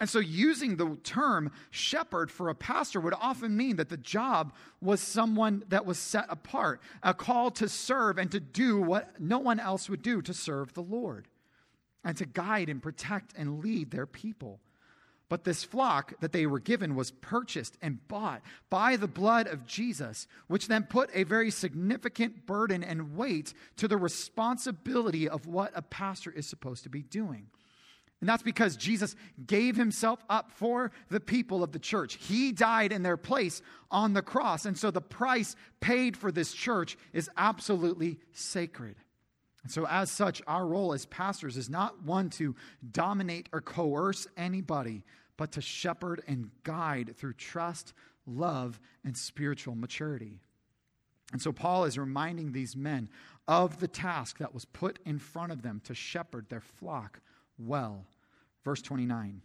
And 0.01 0.09
so, 0.09 0.19
using 0.19 0.77
the 0.77 0.97
term 1.05 1.53
shepherd 1.71 2.31
for 2.31 2.49
a 2.49 2.55
pastor 2.55 3.01
would 3.01 3.13
often 3.13 3.55
mean 3.55 3.77
that 3.77 3.91
the 3.91 3.99
job 3.99 4.55
was 4.81 5.01
someone 5.01 5.63
that 5.69 5.85
was 5.85 5.99
set 5.99 6.25
apart, 6.31 6.81
a 7.03 7.13
call 7.13 7.51
to 7.53 7.69
serve 7.69 8.17
and 8.17 8.31
to 8.33 8.41
do 8.41 8.81
what 8.81 9.21
no 9.21 9.39
one 9.39 9.61
else 9.61 9.91
would 9.91 10.01
do 10.01 10.23
to 10.23 10.33
serve 10.33 10.73
the 10.73 10.83
Lord, 10.83 11.29
and 12.03 12.17
to 12.17 12.25
guide 12.25 12.71
and 12.71 12.83
protect 12.83 13.35
and 13.37 13.63
lead 13.63 13.91
their 13.91 14.07
people. 14.07 14.61
But 15.31 15.45
this 15.45 15.63
flock 15.63 16.13
that 16.21 16.33
they 16.33 16.45
were 16.45 16.59
given 16.59 16.97
was 16.97 17.13
purchased 17.13 17.79
and 17.81 18.07
bought 18.09 18.43
by 18.69 18.97
the 18.97 19.07
blood 19.07 19.47
of 19.47 19.65
Jesus, 19.65 20.27
which 20.49 20.67
then 20.67 20.83
put 20.83 21.09
a 21.15 21.23
very 21.23 21.53
significant 21.53 22.47
burden 22.47 22.83
and 22.83 23.17
weight 23.17 23.55
to 23.77 23.87
the 23.87 23.97
responsibility 23.97 25.29
of 25.29 25.47
what 25.47 25.71
a 25.77 25.83
pastor 25.83 26.33
is 26.33 26.47
supposed 26.47 26.83
to 26.83 26.91
be 26.91 27.03
doing. 27.03 27.47
And 28.21 28.29
that's 28.29 28.43
because 28.43 28.77
Jesus 28.77 29.15
gave 29.47 29.77
himself 29.77 30.19
up 30.29 30.51
for 30.51 30.91
the 31.11 31.21
people 31.21 31.63
of 31.63 31.71
the 31.71 31.79
church. 31.79 32.15
He 32.17 32.51
died 32.51 32.91
in 32.91 33.05
their 33.05 33.17
place 33.17 33.63
on 33.89 34.13
the 34.15 34.23
cross. 34.23 34.67
And 34.67 34.77
so 34.77 34.91
the 34.91 35.01
price 35.01 35.55
paid 35.79 36.17
for 36.17 36.33
this 36.33 36.53
church 36.53 36.99
is 37.13 37.31
absolutely 37.37 38.19
sacred. 38.33 38.97
And 39.63 39.71
so, 39.71 39.87
as 39.87 40.11
such, 40.11 40.41
our 40.47 40.67
role 40.67 40.93
as 40.95 41.05
pastors 41.07 41.57
is 41.57 41.69
not 41.69 42.03
one 42.03 42.31
to 42.31 42.55
dominate 42.91 43.49
or 43.53 43.61
coerce 43.61 44.27
anybody, 44.37 45.05
but 45.41 45.53
to 45.53 45.63
shepherd 45.63 46.23
and 46.29 46.51
guide 46.65 47.17
through 47.17 47.33
trust, 47.33 47.95
love, 48.27 48.79
and 49.07 49.17
spiritual 49.17 49.75
maturity. 49.75 50.39
And 51.33 51.41
so, 51.41 51.51
Paul 51.51 51.85
is 51.85 51.97
reminding 51.97 52.53
these 52.53 52.77
men 52.77 53.09
of 53.49 53.81
the 53.81 53.89
task 53.89 54.37
that 54.37 54.53
was 54.53 54.67
put 54.67 54.99
in 55.07 55.19
front 55.19 55.51
of 55.51 55.63
them 55.63 55.81
to 55.85 55.95
shepherd 55.95 56.51
their 56.51 56.61
flock 56.61 57.21
well. 57.59 58.05
Verse 58.67 58.83
29. 58.83 59.41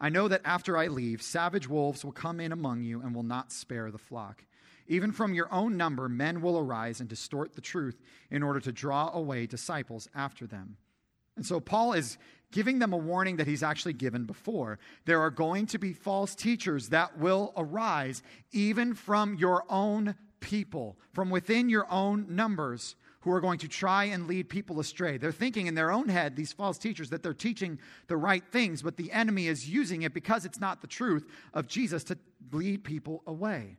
I 0.00 0.08
know 0.08 0.26
that 0.26 0.42
after 0.44 0.76
I 0.76 0.88
leave, 0.88 1.22
savage 1.22 1.68
wolves 1.68 2.04
will 2.04 2.10
come 2.10 2.40
in 2.40 2.50
among 2.50 2.82
you 2.82 3.00
and 3.00 3.14
will 3.14 3.22
not 3.22 3.52
spare 3.52 3.92
the 3.92 3.96
flock. 3.96 4.44
Even 4.88 5.12
from 5.12 5.34
your 5.34 5.54
own 5.54 5.76
number, 5.76 6.08
men 6.08 6.40
will 6.40 6.58
arise 6.58 6.98
and 6.98 7.08
distort 7.08 7.54
the 7.54 7.60
truth 7.60 8.02
in 8.28 8.42
order 8.42 8.58
to 8.58 8.72
draw 8.72 9.12
away 9.14 9.46
disciples 9.46 10.08
after 10.16 10.48
them. 10.48 10.78
And 11.36 11.46
so 11.46 11.60
Paul 11.60 11.92
is 11.92 12.18
giving 12.52 12.78
them 12.78 12.92
a 12.92 12.96
warning 12.96 13.36
that 13.36 13.46
he's 13.46 13.62
actually 13.62 13.92
given 13.92 14.24
before. 14.24 14.78
There 15.04 15.20
are 15.20 15.30
going 15.30 15.66
to 15.66 15.78
be 15.78 15.92
false 15.92 16.34
teachers 16.34 16.88
that 16.88 17.18
will 17.18 17.52
arise, 17.56 18.22
even 18.52 18.94
from 18.94 19.34
your 19.34 19.64
own 19.68 20.14
people, 20.40 20.96
from 21.12 21.30
within 21.30 21.68
your 21.68 21.90
own 21.90 22.26
numbers 22.28 22.96
who 23.20 23.32
are 23.32 23.40
going 23.40 23.58
to 23.58 23.68
try 23.68 24.04
and 24.04 24.26
lead 24.26 24.48
people 24.48 24.80
astray. 24.80 25.18
They're 25.18 25.32
thinking 25.32 25.66
in 25.66 25.74
their 25.74 25.90
own 25.90 26.08
head, 26.08 26.36
these 26.36 26.52
false 26.52 26.78
teachers, 26.78 27.10
that 27.10 27.22
they're 27.22 27.34
teaching 27.34 27.78
the 28.06 28.16
right 28.16 28.44
things, 28.52 28.80
but 28.82 28.96
the 28.96 29.12
enemy 29.12 29.48
is 29.48 29.68
using 29.68 30.02
it 30.02 30.14
because 30.14 30.44
it's 30.44 30.60
not 30.60 30.80
the 30.80 30.86
truth 30.86 31.26
of 31.52 31.66
Jesus 31.66 32.04
to 32.04 32.18
lead 32.52 32.84
people 32.84 33.22
away. 33.26 33.78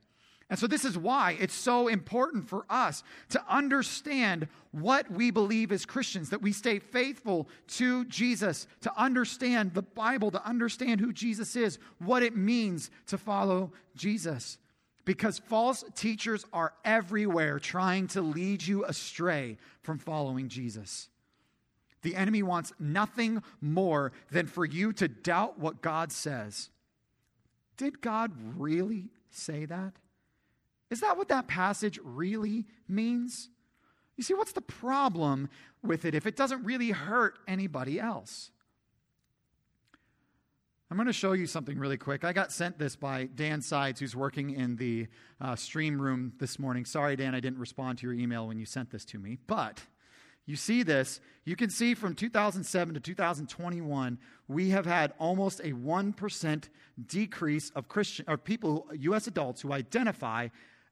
And 0.49 0.57
so, 0.57 0.65
this 0.65 0.83
is 0.83 0.97
why 0.97 1.37
it's 1.39 1.53
so 1.53 1.87
important 1.87 2.49
for 2.49 2.65
us 2.69 3.03
to 3.29 3.43
understand 3.47 4.47
what 4.71 5.09
we 5.11 5.29
believe 5.29 5.71
as 5.71 5.85
Christians, 5.85 6.31
that 6.31 6.41
we 6.41 6.51
stay 6.51 6.79
faithful 6.79 7.47
to 7.67 8.05
Jesus, 8.05 8.65
to 8.81 8.91
understand 8.99 9.73
the 9.73 9.83
Bible, 9.83 10.31
to 10.31 10.43
understand 10.43 11.01
who 11.01 11.13
Jesus 11.13 11.55
is, 11.55 11.77
what 11.99 12.23
it 12.23 12.35
means 12.35 12.89
to 13.07 13.17
follow 13.17 13.71
Jesus 13.95 14.57
because 15.09 15.39
false 15.39 15.83
teachers 15.95 16.45
are 16.53 16.71
everywhere 16.85 17.57
trying 17.57 18.05
to 18.05 18.21
lead 18.21 18.61
you 18.61 18.85
astray 18.85 19.57
from 19.81 19.97
following 19.97 20.47
Jesus. 20.49 21.09
The 22.03 22.15
enemy 22.15 22.43
wants 22.43 22.73
nothing 22.77 23.41
more 23.59 24.11
than 24.29 24.45
for 24.45 24.65
you 24.65 24.93
to 24.93 25.07
doubt 25.07 25.57
what 25.57 25.81
God 25.81 26.11
says. 26.11 26.69
Did 27.75 28.01
God 28.01 28.33
really 28.55 29.09
say 29.31 29.65
that? 29.65 29.93
Is 30.89 31.01
that 31.01 31.17
what 31.17 31.27
that 31.27 31.47
passage 31.47 31.99
really 32.03 32.65
means? 32.87 33.49
You 34.17 34.23
see, 34.23 34.33
what's 34.33 34.51
the 34.51 34.61
problem 34.61 35.49
with 35.83 36.03
it 36.03 36.15
if 36.15 36.25
it 36.25 36.35
doesn't 36.35 36.63
really 36.63 36.91
hurt 36.91 37.39
anybody 37.47 37.99
else? 37.99 38.51
I'm 40.91 40.97
going 40.97 41.05
to 41.05 41.13
show 41.13 41.33
you 41.33 41.45
something 41.45 41.77
really 41.77 41.97
quick. 41.97 42.23
I 42.23 42.33
got 42.33 42.51
sent 42.51 42.79
this 42.79 42.95
by 42.95 43.25
Dan 43.25 43.61
Sides, 43.61 43.99
who's 43.99 44.15
working 44.15 44.49
in 44.49 44.75
the 44.75 45.07
uh, 45.39 45.55
stream 45.55 46.01
room 46.01 46.33
this 46.39 46.57
morning. 46.57 46.83
Sorry, 46.83 47.15
Dan, 47.15 47.35
I 47.35 47.39
didn't 47.39 47.59
respond 47.59 47.99
to 47.99 48.07
your 48.07 48.15
email 48.15 48.47
when 48.47 48.57
you 48.57 48.65
sent 48.65 48.89
this 48.89 49.05
to 49.05 49.19
me. 49.19 49.37
But 49.45 49.83
you 50.47 50.55
see 50.55 50.81
this. 50.81 51.21
You 51.45 51.55
can 51.55 51.69
see 51.69 51.93
from 51.93 52.15
2007 52.15 52.95
to 52.95 52.99
2021, 52.99 54.17
we 54.47 54.69
have 54.71 54.87
had 54.87 55.13
almost 55.19 55.59
a 55.59 55.73
1% 55.73 56.63
decrease 57.05 57.69
of 57.75 57.87
Christian 57.87 58.25
or 58.27 58.37
people, 58.37 58.87
U.S. 58.93 59.27
adults 59.27 59.61
who 59.61 59.71
identify 59.71 60.47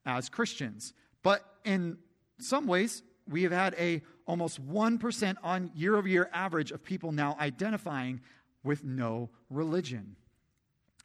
as 0.08 0.30
Christians. 0.30 0.94
But 1.22 1.44
in 1.64 1.98
some 2.40 2.66
ways, 2.66 3.04
we 3.30 3.44
have 3.44 3.52
had 3.52 3.76
a 3.78 4.02
almost 4.26 4.66
1% 4.66 5.36
on 5.44 5.72
year 5.76 5.96
over 5.96 6.08
year 6.08 6.30
average 6.34 6.72
of 6.72 6.84
people 6.84 7.12
now 7.12 7.38
identifying 7.40 8.22
with 8.64 8.84
no 8.84 9.30
religion. 9.50 10.16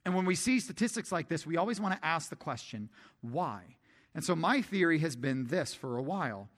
And 0.05 0.15
when 0.15 0.25
we 0.25 0.35
see 0.35 0.59
statistics 0.59 1.12
like 1.12 1.29
this, 1.29 1.47
we 1.47 1.57
always 1.57 1.81
want 1.81 1.95
to 1.95 2.07
ask 2.07 2.31
the 2.31 2.37
question, 2.37 2.88
why? 3.21 3.77
And 4.15 4.25
so 4.25 4.35
my 4.35 4.62
theory 4.62 4.99
has 4.99 5.15
been 5.15 5.47
this 5.47 5.75
for 5.75 5.97
a 5.97 6.03
while. 6.03 6.49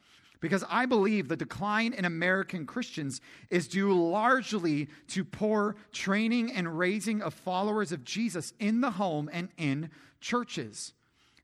Because 0.41 0.65
I 0.69 0.85
believe 0.85 1.29
the 1.29 1.37
decline 1.37 1.95
in 1.95 2.05
American 2.05 2.67
Christians 2.67 3.21
is 3.49 3.67
due 3.67 3.95
largely 3.95 4.89
to 5.09 5.25
poor 5.25 5.77
training 5.93 6.53
and 6.53 6.79
raising 6.79 7.23
of 7.23 7.33
followers 7.33 7.93
of 7.93 8.05
Jesus 8.05 8.53
in 8.59 8.83
the 8.83 8.93
home 8.93 9.31
and 9.33 9.49
in 9.57 9.91
churches. 10.21 10.93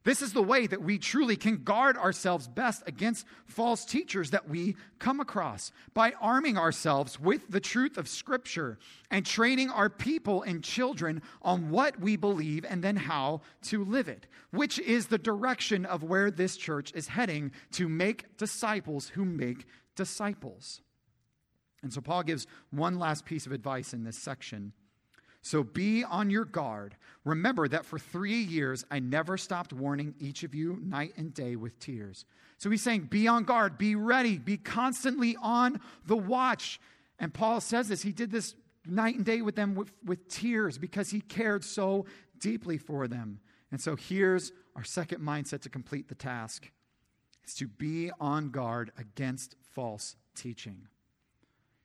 This 0.02 0.22
is 0.22 0.32
the 0.32 0.42
way 0.42 0.66
that 0.66 0.82
we 0.82 0.98
truly 0.98 1.36
can 1.36 1.62
guard 1.62 1.98
ourselves 1.98 2.48
best 2.48 2.82
against 2.86 3.26
false 3.44 3.84
teachers 3.84 4.30
that 4.30 4.48
we 4.48 4.76
come 4.98 5.20
across 5.20 5.72
by 5.92 6.14
arming 6.22 6.56
ourselves 6.56 7.20
with 7.20 7.50
the 7.50 7.60
truth 7.60 7.98
of 7.98 8.08
Scripture 8.08 8.78
and 9.10 9.26
training 9.26 9.68
our 9.68 9.90
people 9.90 10.42
and 10.42 10.64
children 10.64 11.20
on 11.42 11.68
what 11.68 12.00
we 12.00 12.16
believe 12.16 12.64
and 12.64 12.82
then 12.82 12.96
how 12.96 13.42
to 13.64 13.84
live 13.84 14.08
it, 14.08 14.26
which 14.52 14.78
is 14.78 15.08
the 15.08 15.18
direction 15.18 15.84
of 15.84 16.02
where 16.02 16.30
this 16.30 16.56
church 16.56 16.92
is 16.94 17.08
heading 17.08 17.52
to 17.72 17.86
make 17.86 18.38
disciples 18.38 19.10
who 19.10 19.26
make 19.26 19.66
disciples. 19.96 20.80
And 21.82 21.92
so 21.92 22.00
Paul 22.00 22.22
gives 22.22 22.46
one 22.70 22.98
last 22.98 23.26
piece 23.26 23.44
of 23.44 23.52
advice 23.52 23.92
in 23.92 24.04
this 24.04 24.16
section 24.16 24.72
so 25.42 25.62
be 25.62 26.04
on 26.04 26.30
your 26.30 26.44
guard. 26.44 26.96
Remember 27.24 27.66
that 27.68 27.86
for 27.86 27.98
three 27.98 28.42
years 28.42 28.84
I 28.90 28.98
never 28.98 29.36
stopped 29.36 29.72
warning 29.72 30.14
each 30.18 30.42
of 30.42 30.54
you 30.54 30.78
night 30.82 31.12
and 31.16 31.32
day 31.32 31.56
with 31.56 31.78
tears. 31.78 32.24
So 32.58 32.68
he's 32.70 32.82
saying, 32.82 33.08
be 33.10 33.26
on 33.26 33.44
guard, 33.44 33.78
be 33.78 33.94
ready, 33.94 34.36
be 34.38 34.58
constantly 34.58 35.36
on 35.40 35.80
the 36.06 36.16
watch. 36.16 36.78
And 37.18 37.32
Paul 37.32 37.60
says 37.60 37.88
this. 37.88 38.02
He 38.02 38.12
did 38.12 38.30
this 38.30 38.54
night 38.86 39.16
and 39.16 39.24
day 39.24 39.40
with 39.42 39.56
them 39.56 39.74
with, 39.74 39.92
with 40.04 40.28
tears 40.28 40.78
because 40.78 41.10
he 41.10 41.20
cared 41.20 41.64
so 41.64 42.04
deeply 42.38 42.76
for 42.78 43.08
them. 43.08 43.40
And 43.72 43.80
so 43.80 43.96
here's 43.96 44.52
our 44.76 44.84
second 44.84 45.20
mindset 45.20 45.62
to 45.62 45.68
complete 45.68 46.08
the 46.08 46.14
task 46.14 46.70
it's 47.42 47.54
to 47.54 47.66
be 47.66 48.10
on 48.20 48.50
guard 48.50 48.92
against 48.98 49.56
false 49.74 50.16
teaching. 50.36 50.86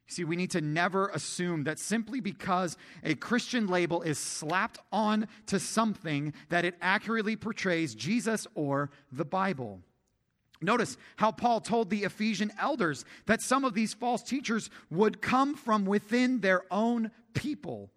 See, 0.08 0.24
we 0.24 0.36
need 0.36 0.52
to 0.52 0.62
never 0.62 1.08
assume 1.10 1.64
that 1.64 1.80
simply 1.80 2.20
because 2.20 2.78
a 3.04 3.16
Christian 3.16 3.68
label 3.68 4.04
is 4.04 4.20
slapped 4.20 4.80
on 4.92 5.28
to 5.48 5.60
something 5.60 6.34
that 6.50 6.64
it 6.64 6.76
accurately 6.80 7.36
portrays 7.36 7.96
Jesus 7.96 8.46
or 8.54 8.92
the 9.12 9.26
Bible. 9.26 9.82
Notice 10.62 10.98
how 11.18 11.32
Paul 11.32 11.60
told 11.60 11.90
the 11.90 12.04
Ephesian 12.04 12.52
elders 12.60 13.04
that 13.26 13.42
some 13.42 13.66
of 13.66 13.74
these 13.74 13.94
false 13.94 14.22
teachers 14.22 14.70
would 14.90 15.22
come 15.22 15.56
from 15.56 15.86
within 15.86 16.40
their 16.40 16.64
own 16.72 17.12
people. 17.34 17.90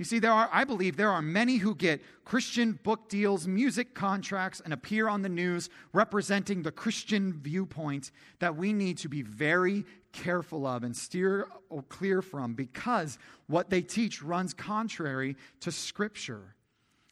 You 0.00 0.04
see, 0.04 0.18
there 0.18 0.32
are, 0.32 0.48
I 0.50 0.64
believe, 0.64 0.96
there 0.96 1.10
are 1.10 1.20
many 1.20 1.56
who 1.56 1.74
get 1.74 2.00
Christian 2.24 2.78
book 2.82 3.10
deals, 3.10 3.46
music 3.46 3.92
contracts, 3.94 4.62
and 4.64 4.72
appear 4.72 5.08
on 5.08 5.20
the 5.20 5.28
news 5.28 5.68
representing 5.92 6.62
the 6.62 6.72
Christian 6.72 7.34
viewpoint 7.34 8.10
that 8.38 8.56
we 8.56 8.72
need 8.72 8.96
to 8.98 9.10
be 9.10 9.20
very 9.20 9.84
careful 10.12 10.66
of 10.66 10.82
and 10.82 10.96
steer 10.96 11.46
clear 11.88 12.22
from 12.22 12.54
because 12.54 13.18
what 13.46 13.70
they 13.70 13.82
teach 13.82 14.22
runs 14.22 14.54
contrary 14.54 15.36
to 15.60 15.70
Scripture. 15.70 16.54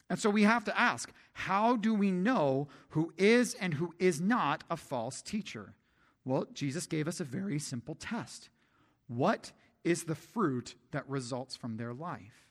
And 0.09 0.19
so 0.19 0.29
we 0.29 0.43
have 0.43 0.65
to 0.65 0.79
ask 0.79 1.11
how 1.33 1.75
do 1.75 1.93
we 1.93 2.11
know 2.11 2.67
who 2.89 3.13
is 3.17 3.53
and 3.55 3.73
who 3.73 3.93
is 3.99 4.19
not 4.19 4.63
a 4.69 4.77
false 4.77 5.21
teacher? 5.21 5.73
Well, 6.25 6.47
Jesus 6.53 6.87
gave 6.87 7.07
us 7.07 7.19
a 7.19 7.23
very 7.25 7.59
simple 7.59 7.95
test. 7.95 8.49
What 9.07 9.51
is 9.83 10.03
the 10.03 10.15
fruit 10.15 10.75
that 10.91 11.07
results 11.07 11.55
from 11.55 11.77
their 11.77 11.93
life? 11.93 12.47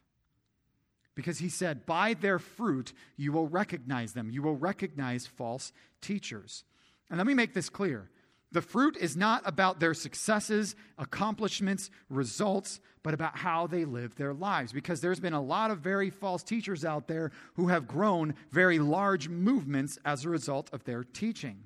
Because 1.14 1.38
he 1.38 1.48
said, 1.48 1.84
By 1.84 2.14
their 2.14 2.38
fruit 2.38 2.92
you 3.16 3.32
will 3.32 3.48
recognize 3.48 4.12
them. 4.12 4.30
You 4.30 4.42
will 4.42 4.56
recognize 4.56 5.26
false 5.26 5.72
teachers. 6.00 6.64
And 7.10 7.18
let 7.18 7.26
me 7.26 7.34
make 7.34 7.54
this 7.54 7.68
clear 7.68 8.08
the 8.50 8.62
fruit 8.62 8.96
is 8.96 9.16
not 9.16 9.42
about 9.44 9.78
their 9.78 9.94
successes, 9.94 10.74
accomplishments, 10.96 11.90
results, 12.08 12.80
but 13.02 13.12
about 13.12 13.36
how 13.36 13.66
they 13.66 13.84
live 13.84 14.14
their 14.14 14.32
lives. 14.32 14.72
Because 14.72 15.00
there's 15.00 15.20
been 15.20 15.34
a 15.34 15.42
lot 15.42 15.70
of 15.70 15.80
very 15.80 16.08
false 16.08 16.42
teachers 16.42 16.84
out 16.84 17.08
there 17.08 17.30
who 17.54 17.68
have 17.68 17.86
grown 17.86 18.34
very 18.50 18.78
large 18.78 19.28
movements 19.28 19.98
as 20.04 20.24
a 20.24 20.30
result 20.30 20.70
of 20.72 20.84
their 20.84 21.04
teaching. 21.04 21.64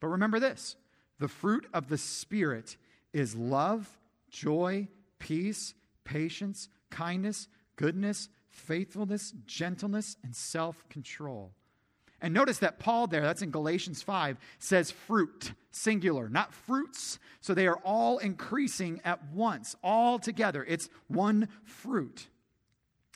But 0.00 0.08
remember 0.08 0.38
this 0.38 0.76
the 1.18 1.28
fruit 1.28 1.66
of 1.72 1.88
the 1.88 1.98
Spirit 1.98 2.76
is 3.12 3.34
love, 3.34 3.98
joy, 4.30 4.88
peace, 5.18 5.74
patience, 6.04 6.68
kindness, 6.90 7.48
goodness, 7.76 8.28
faithfulness, 8.48 9.32
gentleness, 9.46 10.16
and 10.22 10.36
self 10.36 10.88
control. 10.88 11.52
And 12.20 12.34
notice 12.34 12.58
that 12.58 12.78
Paul 12.78 13.06
there, 13.06 13.22
that's 13.22 13.42
in 13.42 13.50
Galatians 13.50 14.02
5, 14.02 14.38
says 14.58 14.90
fruit, 14.90 15.52
singular, 15.70 16.28
not 16.28 16.52
fruits. 16.52 17.18
So 17.40 17.54
they 17.54 17.66
are 17.68 17.78
all 17.84 18.18
increasing 18.18 19.00
at 19.04 19.20
once, 19.32 19.76
all 19.82 20.18
together. 20.18 20.64
It's 20.68 20.88
one 21.06 21.48
fruit. 21.64 22.26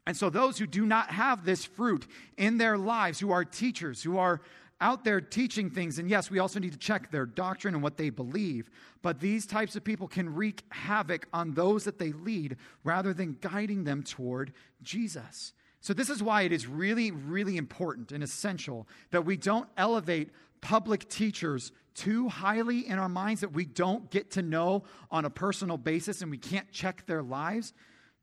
And 0.06 0.16
so 0.16 0.30
those 0.30 0.58
who 0.58 0.66
do 0.66 0.86
not 0.86 1.10
have 1.10 1.44
this 1.44 1.64
fruit 1.64 2.06
in 2.36 2.58
their 2.58 2.78
lives, 2.78 3.20
who 3.20 3.30
are 3.32 3.44
teachers, 3.44 4.02
who 4.02 4.18
are 4.18 4.40
out 4.80 5.04
there 5.04 5.20
teaching 5.20 5.70
things, 5.70 6.00
and 6.00 6.10
yes, 6.10 6.28
we 6.28 6.40
also 6.40 6.58
need 6.58 6.72
to 6.72 6.78
check 6.78 7.10
their 7.10 7.24
doctrine 7.24 7.74
and 7.74 7.82
what 7.84 7.96
they 7.96 8.10
believe, 8.10 8.68
but 9.00 9.20
these 9.20 9.46
types 9.46 9.76
of 9.76 9.84
people 9.84 10.08
can 10.08 10.34
wreak 10.34 10.64
havoc 10.70 11.28
on 11.32 11.54
those 11.54 11.84
that 11.84 12.00
they 12.00 12.10
lead 12.10 12.56
rather 12.82 13.14
than 13.14 13.36
guiding 13.40 13.84
them 13.84 14.02
toward 14.02 14.52
Jesus. 14.82 15.52
So, 15.82 15.92
this 15.92 16.08
is 16.10 16.22
why 16.22 16.42
it 16.42 16.52
is 16.52 16.66
really, 16.66 17.10
really 17.10 17.56
important 17.56 18.12
and 18.12 18.22
essential 18.22 18.88
that 19.10 19.26
we 19.26 19.36
don't 19.36 19.68
elevate 19.76 20.30
public 20.60 21.08
teachers 21.08 21.72
too 21.94 22.28
highly 22.28 22.86
in 22.86 22.98
our 22.98 23.08
minds 23.08 23.40
that 23.42 23.52
we 23.52 23.66
don't 23.66 24.08
get 24.10 24.30
to 24.30 24.42
know 24.42 24.84
on 25.10 25.24
a 25.24 25.30
personal 25.30 25.76
basis 25.76 26.22
and 26.22 26.30
we 26.30 26.38
can't 26.38 26.70
check 26.70 27.04
their 27.06 27.22
lives 27.22 27.74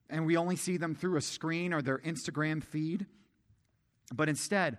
and 0.10 0.26
we 0.26 0.38
only 0.38 0.56
see 0.56 0.78
them 0.78 0.96
through 0.96 1.18
a 1.18 1.22
screen 1.22 1.74
or 1.74 1.82
their 1.82 2.00
Instagram 2.00 2.64
feed. 2.64 3.06
But 4.14 4.30
instead, 4.30 4.78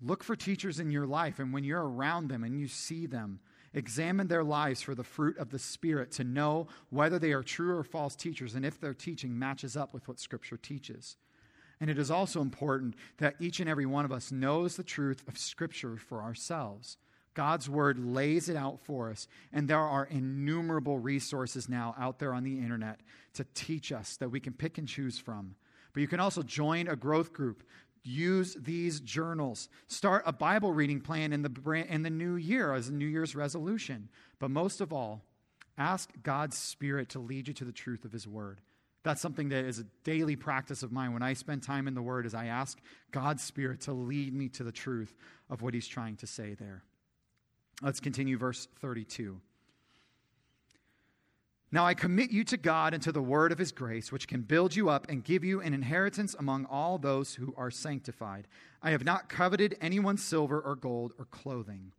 look 0.00 0.24
for 0.24 0.34
teachers 0.34 0.80
in 0.80 0.90
your 0.90 1.06
life, 1.06 1.40
and 1.40 1.52
when 1.52 1.64
you're 1.64 1.86
around 1.86 2.28
them 2.28 2.42
and 2.42 2.58
you 2.58 2.68
see 2.68 3.06
them, 3.06 3.40
examine 3.74 4.28
their 4.28 4.44
lives 4.44 4.80
for 4.80 4.94
the 4.94 5.04
fruit 5.04 5.36
of 5.38 5.50
the 5.50 5.58
Spirit 5.58 6.12
to 6.12 6.24
know 6.24 6.68
whether 6.90 7.18
they 7.18 7.32
are 7.32 7.42
true 7.42 7.76
or 7.76 7.82
false 7.82 8.16
teachers 8.16 8.54
and 8.54 8.64
if 8.64 8.80
their 8.80 8.94
teaching 8.94 9.36
matches 9.36 9.76
up 9.76 9.92
with 9.92 10.06
what 10.08 10.20
Scripture 10.20 10.56
teaches. 10.56 11.16
And 11.80 11.90
it 11.90 11.98
is 11.98 12.10
also 12.10 12.40
important 12.40 12.94
that 13.18 13.34
each 13.40 13.60
and 13.60 13.68
every 13.68 13.86
one 13.86 14.04
of 14.04 14.12
us 14.12 14.32
knows 14.32 14.76
the 14.76 14.84
truth 14.84 15.22
of 15.28 15.38
Scripture 15.38 15.96
for 15.96 16.22
ourselves. 16.22 16.96
God's 17.34 17.68
Word 17.68 17.98
lays 17.98 18.48
it 18.48 18.56
out 18.56 18.80
for 18.80 19.10
us, 19.10 19.26
and 19.52 19.68
there 19.68 19.78
are 19.78 20.06
innumerable 20.06 20.98
resources 20.98 21.68
now 21.68 21.94
out 21.98 22.20
there 22.20 22.32
on 22.32 22.44
the 22.44 22.58
internet 22.58 23.00
to 23.34 23.44
teach 23.54 23.90
us 23.92 24.16
that 24.18 24.30
we 24.30 24.40
can 24.40 24.52
pick 24.52 24.78
and 24.78 24.88
choose 24.88 25.18
from. 25.18 25.56
But 25.92 26.00
you 26.00 26.08
can 26.08 26.20
also 26.20 26.42
join 26.42 26.88
a 26.88 26.96
growth 26.96 27.32
group. 27.32 27.64
Use 28.04 28.54
these 28.54 29.00
journals. 29.00 29.68
Start 29.86 30.24
a 30.26 30.32
Bible 30.32 30.72
reading 30.72 31.00
plan 31.00 31.32
in 31.32 31.42
the, 31.42 31.86
in 31.88 32.02
the 32.02 32.10
new 32.10 32.36
year 32.36 32.74
as 32.74 32.88
a 32.88 32.92
New 32.92 33.06
Year's 33.06 33.34
resolution. 33.34 34.08
But 34.38 34.50
most 34.50 34.80
of 34.80 34.92
all, 34.92 35.22
ask 35.78 36.10
God's 36.22 36.56
Spirit 36.56 37.08
to 37.10 37.18
lead 37.18 37.48
you 37.48 37.54
to 37.54 37.64
the 37.64 37.72
truth 37.72 38.04
of 38.04 38.12
His 38.12 38.28
Word. 38.28 38.60
That's 39.04 39.20
something 39.20 39.50
that 39.50 39.64
is 39.66 39.78
a 39.78 39.86
daily 40.02 40.34
practice 40.34 40.82
of 40.82 40.90
mine 40.90 41.12
when 41.12 41.22
I 41.22 41.34
spend 41.34 41.62
time 41.62 41.86
in 41.86 41.94
the 41.94 42.02
Word, 42.02 42.26
is 42.26 42.34
I 42.34 42.46
ask 42.46 42.78
God's 43.12 43.42
Spirit 43.42 43.82
to 43.82 43.92
lead 43.92 44.34
me 44.34 44.48
to 44.50 44.64
the 44.64 44.72
truth 44.72 45.14
of 45.50 45.62
what 45.62 45.74
He's 45.74 45.86
trying 45.86 46.16
to 46.16 46.26
say 46.26 46.54
there. 46.54 46.82
Let's 47.82 48.00
continue 48.00 48.38
verse 48.38 48.66
32. 48.80 49.40
Now 51.70 51.84
I 51.84 51.94
commit 51.94 52.30
you 52.30 52.44
to 52.44 52.56
God 52.56 52.94
and 52.94 53.02
to 53.02 53.10
the 53.10 53.20
word 53.20 53.50
of 53.50 53.58
his 53.58 53.72
grace, 53.72 54.12
which 54.12 54.28
can 54.28 54.42
build 54.42 54.76
you 54.76 54.88
up 54.88 55.10
and 55.10 55.24
give 55.24 55.42
you 55.42 55.60
an 55.60 55.74
inheritance 55.74 56.36
among 56.38 56.66
all 56.66 56.98
those 56.98 57.34
who 57.34 57.52
are 57.56 57.70
sanctified. 57.70 58.46
I 58.80 58.92
have 58.92 59.04
not 59.04 59.28
coveted 59.28 59.76
anyone's 59.80 60.22
silver 60.22 60.60
or 60.60 60.76
gold 60.76 61.14
or 61.18 61.24
clothing. 61.24 61.90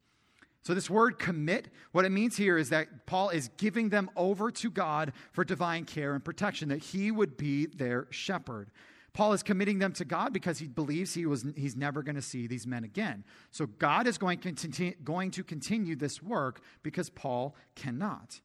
So, 0.65 0.73
this 0.73 0.89
word 0.89 1.19
commit, 1.19 1.69
what 1.91 2.06
it 2.06 2.12
means 2.12 2.38
here 2.38 2.58
is 2.58 2.69
that 2.69 3.06
Paul 3.06 3.30
is 3.30 3.49
giving 3.58 3.89
them 3.89 4.10
over 4.15 4.49
to 4.49 4.71
God 4.71 5.13
for 5.32 5.43
divine 5.43 5.86
care 5.86 6.15
and 6.15 6.25
protection, 6.25 6.69
that 6.69 6.80
he 6.80 7.12
would 7.12 7.38
be 7.38 7.67
their 7.67 8.08
shepherd. 8.10 8.71
Paul 9.13 9.34
is 9.34 9.43
committing 9.43 9.78
them 9.78 9.93
to 9.93 10.04
God 10.04 10.34
because 10.34 10.58
he 10.58 10.65
believes 10.65 11.13
he 11.13 11.28
was, 11.28 11.45
he's 11.56 11.75
never 11.75 12.01
going 12.01 12.15
to 12.15 12.21
see 12.21 12.47
these 12.47 12.65
men 12.65 12.84
again. 12.84 13.23
So, 13.51 13.67
God 13.67 14.08
is 14.08 14.17
going, 14.17 14.39
continue, 14.39 14.95
going 15.04 15.30
to 15.32 15.43
continue 15.43 15.95
this 15.95 16.23
work 16.23 16.62
because 16.82 17.12
Paul 17.12 17.56
cannot. 17.75 18.41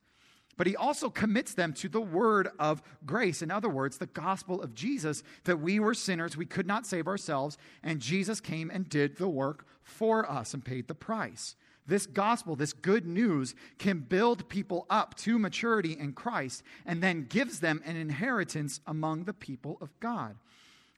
But 0.59 0.67
he 0.67 0.77
also 0.77 1.09
commits 1.09 1.55
them 1.55 1.73
to 1.73 1.89
the 1.89 2.03
word 2.03 2.51
of 2.59 2.83
grace. 3.07 3.41
In 3.41 3.51
other 3.51 3.71
words, 3.71 3.97
the 3.97 4.05
gospel 4.05 4.61
of 4.61 4.75
Jesus, 4.75 5.23
that 5.45 5.59
we 5.59 5.81
were 5.81 5.95
sinners, 5.95 6.37
we 6.37 6.45
could 6.45 6.67
not 6.67 6.87
save 6.87 7.07
ourselves, 7.07 7.57
and 7.83 7.99
Jesus 7.99 8.43
came 8.43 8.69
and 8.71 8.91
did 8.91 9.17
the 9.17 9.29
work 9.29 9.65
for 9.83 10.31
us 10.31 10.53
and 10.53 10.63
paid 10.63 10.87
the 10.87 10.95
price. 10.95 11.57
This 11.91 12.07
gospel, 12.07 12.55
this 12.55 12.73
good 12.73 13.05
news, 13.05 13.57
can 13.79 13.99
build 13.99 14.49
people 14.49 14.87
up 14.89 15.17
to 15.17 15.41
maturity 15.41 15.99
in 15.99 16.13
Christ 16.13 16.63
and 16.87 17.03
then 17.03 17.27
gives 17.29 17.59
them 17.59 17.83
an 17.85 17.97
inheritance 17.97 18.81
among 18.87 19.25
the 19.25 19.35
people 19.35 19.77
of 19.81 19.91
God. 19.99 20.37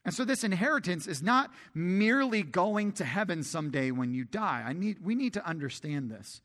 And 0.05 0.12
so, 0.12 0.26
this 0.26 0.44
inheritance 0.44 1.07
is 1.07 1.22
not 1.22 1.50
merely 1.72 2.42
going 2.42 2.92
to 2.92 3.07
heaven 3.07 3.42
someday 3.42 3.90
when 3.90 4.12
you 4.12 4.24
die. 4.24 4.64
I 4.66 4.74
need, 4.74 5.02
we 5.02 5.14
need 5.14 5.33
to 5.33 5.46
understand 5.46 6.11
this. 6.11 6.42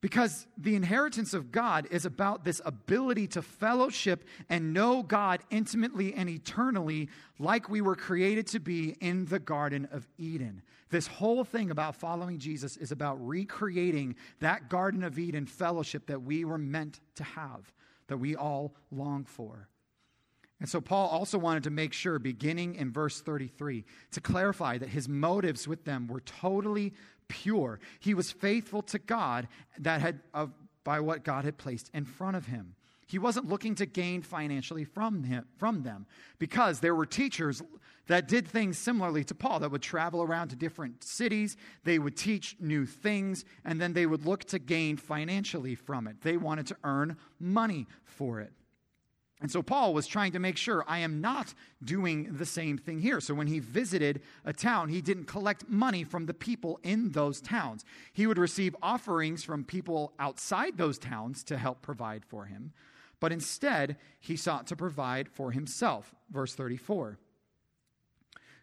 Because 0.00 0.46
the 0.56 0.74
inheritance 0.74 1.34
of 1.34 1.52
God 1.52 1.88
is 1.90 2.06
about 2.06 2.42
this 2.42 2.62
ability 2.64 3.26
to 3.28 3.42
fellowship 3.42 4.24
and 4.48 4.72
know 4.72 5.02
God 5.02 5.40
intimately 5.50 6.14
and 6.14 6.30
eternally, 6.30 7.10
like 7.38 7.68
we 7.68 7.82
were 7.82 7.96
created 7.96 8.46
to 8.48 8.60
be 8.60 8.96
in 9.00 9.26
the 9.26 9.38
Garden 9.38 9.88
of 9.92 10.08
Eden. 10.16 10.62
This 10.92 11.06
whole 11.06 11.42
thing 11.42 11.70
about 11.70 11.96
following 11.96 12.38
Jesus 12.38 12.76
is 12.76 12.92
about 12.92 13.16
recreating 13.26 14.14
that 14.40 14.68
Garden 14.68 15.02
of 15.02 15.18
Eden 15.18 15.46
fellowship 15.46 16.06
that 16.08 16.22
we 16.22 16.44
were 16.44 16.58
meant 16.58 17.00
to 17.14 17.24
have, 17.24 17.72
that 18.08 18.18
we 18.18 18.36
all 18.36 18.74
long 18.90 19.24
for. 19.24 19.68
And 20.60 20.68
so, 20.68 20.82
Paul 20.82 21.08
also 21.08 21.38
wanted 21.38 21.62
to 21.64 21.70
make 21.70 21.94
sure, 21.94 22.18
beginning 22.18 22.74
in 22.74 22.92
verse 22.92 23.22
33, 23.22 23.86
to 24.10 24.20
clarify 24.20 24.76
that 24.76 24.90
his 24.90 25.08
motives 25.08 25.66
with 25.66 25.86
them 25.86 26.08
were 26.08 26.20
totally 26.20 26.92
pure. 27.26 27.80
He 27.98 28.12
was 28.12 28.30
faithful 28.30 28.82
to 28.82 28.98
God 28.98 29.48
that 29.78 30.02
had, 30.02 30.20
by 30.84 31.00
what 31.00 31.24
God 31.24 31.46
had 31.46 31.56
placed 31.56 31.90
in 31.94 32.04
front 32.04 32.36
of 32.36 32.46
him. 32.46 32.74
He 33.06 33.18
wasn't 33.18 33.48
looking 33.48 33.74
to 33.76 33.86
gain 33.86 34.20
financially 34.20 34.84
from, 34.84 35.24
him, 35.24 35.46
from 35.56 35.82
them 35.82 36.06
because 36.38 36.80
there 36.80 36.94
were 36.94 37.06
teachers 37.06 37.62
that 38.08 38.28
did 38.28 38.48
things 38.48 38.78
similarly 38.78 39.24
to 39.24 39.34
Paul 39.34 39.60
that 39.60 39.70
would 39.70 39.82
travel 39.82 40.22
around 40.22 40.48
to 40.48 40.56
different 40.56 41.04
cities. 41.04 41.56
They 41.84 41.98
would 41.98 42.16
teach 42.16 42.56
new 42.58 42.84
things 42.84 43.44
and 43.64 43.80
then 43.80 43.92
they 43.92 44.06
would 44.06 44.26
look 44.26 44.44
to 44.46 44.58
gain 44.58 44.96
financially 44.96 45.74
from 45.74 46.06
it. 46.06 46.20
They 46.22 46.36
wanted 46.36 46.66
to 46.68 46.76
earn 46.84 47.16
money 47.38 47.86
for 48.04 48.40
it. 48.40 48.52
And 49.40 49.50
so 49.50 49.60
Paul 49.60 49.92
was 49.92 50.06
trying 50.06 50.32
to 50.32 50.38
make 50.38 50.56
sure 50.56 50.84
I 50.86 50.98
am 51.00 51.20
not 51.20 51.52
doing 51.82 52.36
the 52.36 52.46
same 52.46 52.78
thing 52.78 53.00
here. 53.00 53.20
So 53.20 53.34
when 53.34 53.48
he 53.48 53.58
visited 53.58 54.22
a 54.44 54.52
town, 54.52 54.88
he 54.88 55.02
didn't 55.02 55.24
collect 55.24 55.68
money 55.68 56.04
from 56.04 56.26
the 56.26 56.34
people 56.34 56.78
in 56.84 57.10
those 57.10 57.40
towns. 57.40 57.84
He 58.12 58.28
would 58.28 58.38
receive 58.38 58.76
offerings 58.80 59.42
from 59.42 59.64
people 59.64 60.12
outside 60.20 60.78
those 60.78 60.96
towns 60.96 61.42
to 61.44 61.58
help 61.58 61.82
provide 61.82 62.24
for 62.24 62.44
him. 62.44 62.72
But 63.18 63.32
instead, 63.32 63.96
he 64.20 64.36
sought 64.36 64.68
to 64.68 64.76
provide 64.76 65.28
for 65.28 65.50
himself. 65.50 66.14
Verse 66.30 66.54
34. 66.54 67.18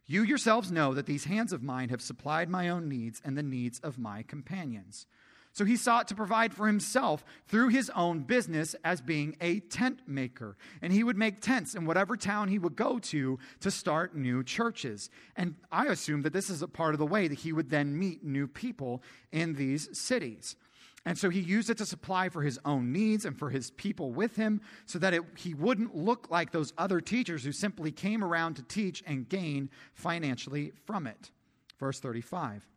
You 0.10 0.24
yourselves 0.24 0.72
know 0.72 0.95
that 0.95 1.06
these 1.06 1.26
hands 1.26 1.54
of 1.54 1.62
mine 1.62 1.89
have 1.89 2.02
supplied 2.02 2.50
my 2.50 2.67
own 2.67 2.89
needs 2.89 3.22
and 3.24 3.38
the 3.38 3.43
needs 3.43 3.80
of 3.82 4.00
my 4.00 4.24
companions. 4.24 5.06
So 5.54 5.65
he 5.65 5.76
sought 5.76 6.08
to 6.08 6.15
provide 6.15 6.52
for 6.52 6.65
himself 6.65 7.24
through 7.48 7.67
his 7.67 7.91
own 7.91 8.22
business 8.22 8.76
as 8.84 9.02
being 9.02 9.36
a 9.39 9.60
tent 9.60 10.00
maker. 10.08 10.58
And 10.82 10.91
he 10.91 11.04
would 11.04 11.15
make 11.15 11.41
tents 11.41 11.76
in 11.76 11.86
whatever 11.86 12.17
town 12.17 12.48
he 12.48 12.58
would 12.58 12.76
go 12.76 12.98
to 12.98 13.38
to 13.60 13.69
start 13.69 14.15
new 14.15 14.43
churches. 14.43 15.12
And 15.36 15.54
I 15.72 15.86
assume 15.86 16.24
that 16.24 16.34
this 16.34 16.50
is 16.50 16.63
a 16.63 16.67
part 16.67 16.95
of 16.95 17.00
the 17.00 17.06
way 17.06 17.28
that 17.28 17.38
he 17.38 17.54
would 17.54 17.69
then 17.69 18.00
meet 18.00 18.24
new 18.24 18.48
people 18.48 19.04
in 19.32 19.54
these 19.54 19.95
cities. 19.95 20.56
And 21.05 21.17
so 21.17 21.29
he 21.29 21.39
used 21.39 21.69
it 21.69 21.77
to 21.77 21.85
supply 21.85 22.29
for 22.29 22.41
his 22.41 22.59
own 22.65 22.91
needs 22.91 23.25
and 23.25 23.38
for 23.38 23.49
his 23.49 23.71
people 23.71 24.12
with 24.12 24.35
him 24.35 24.62
so 24.85 24.99
that 24.99 25.13
it, 25.13 25.23
he 25.38 25.53
wouldn't 25.53 25.95
look 25.95 26.29
like 26.29 26.51
those 26.51 26.73
other 26.77 26.99
teachers 26.99 27.43
who 27.43 27.51
simply 27.51 27.91
came 27.91 28.23
around 28.23 28.55
to 28.55 28.63
teach 28.63 29.03
and 29.07 29.29
gain 29.29 29.69
financially 29.93 30.73
from 30.85 31.07
it. 31.07 31.31
Verse 31.79 31.99
35. 31.99 32.67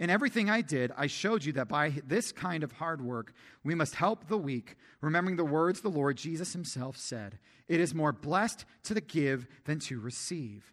In 0.00 0.08
everything 0.08 0.48
I 0.48 0.62
did, 0.62 0.92
I 0.96 1.06
showed 1.06 1.44
you 1.44 1.52
that 1.52 1.68
by 1.68 1.92
this 2.06 2.32
kind 2.32 2.64
of 2.64 2.72
hard 2.72 3.02
work, 3.02 3.34
we 3.62 3.74
must 3.74 3.94
help 3.94 4.28
the 4.28 4.38
weak, 4.38 4.76
remembering 5.02 5.36
the 5.36 5.44
words 5.44 5.82
the 5.82 5.90
Lord 5.90 6.16
Jesus 6.16 6.54
himself 6.54 6.96
said 6.96 7.38
It 7.68 7.80
is 7.80 7.94
more 7.94 8.12
blessed 8.12 8.64
to 8.84 8.94
the 8.94 9.02
give 9.02 9.46
than 9.66 9.78
to 9.80 10.00
receive. 10.00 10.72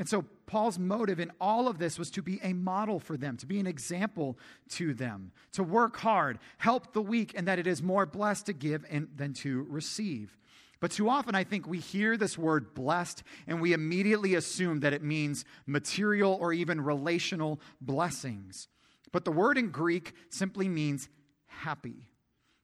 And 0.00 0.08
so, 0.08 0.24
Paul's 0.46 0.78
motive 0.78 1.20
in 1.20 1.30
all 1.42 1.68
of 1.68 1.78
this 1.78 1.98
was 1.98 2.10
to 2.12 2.22
be 2.22 2.40
a 2.42 2.54
model 2.54 2.98
for 2.98 3.18
them, 3.18 3.36
to 3.36 3.46
be 3.46 3.60
an 3.60 3.66
example 3.66 4.38
to 4.70 4.94
them, 4.94 5.30
to 5.52 5.62
work 5.62 5.98
hard, 5.98 6.38
help 6.56 6.94
the 6.94 7.02
weak, 7.02 7.34
and 7.36 7.46
that 7.46 7.58
it 7.58 7.66
is 7.66 7.82
more 7.82 8.06
blessed 8.06 8.46
to 8.46 8.54
give 8.54 8.86
than 9.14 9.34
to 9.34 9.66
receive. 9.68 10.38
But 10.80 10.90
too 10.92 11.10
often, 11.10 11.34
I 11.34 11.44
think 11.44 11.68
we 11.68 11.78
hear 11.80 12.16
this 12.16 12.38
word 12.38 12.72
blessed 12.72 13.22
and 13.46 13.60
we 13.60 13.74
immediately 13.74 14.36
assume 14.36 14.80
that 14.80 14.94
it 14.94 15.02
means 15.02 15.44
material 15.66 16.38
or 16.40 16.54
even 16.54 16.80
relational 16.80 17.60
blessings. 17.82 18.68
But 19.12 19.26
the 19.26 19.30
word 19.30 19.58
in 19.58 19.68
Greek 19.68 20.14
simply 20.30 20.66
means 20.66 21.10
happy. 21.46 22.09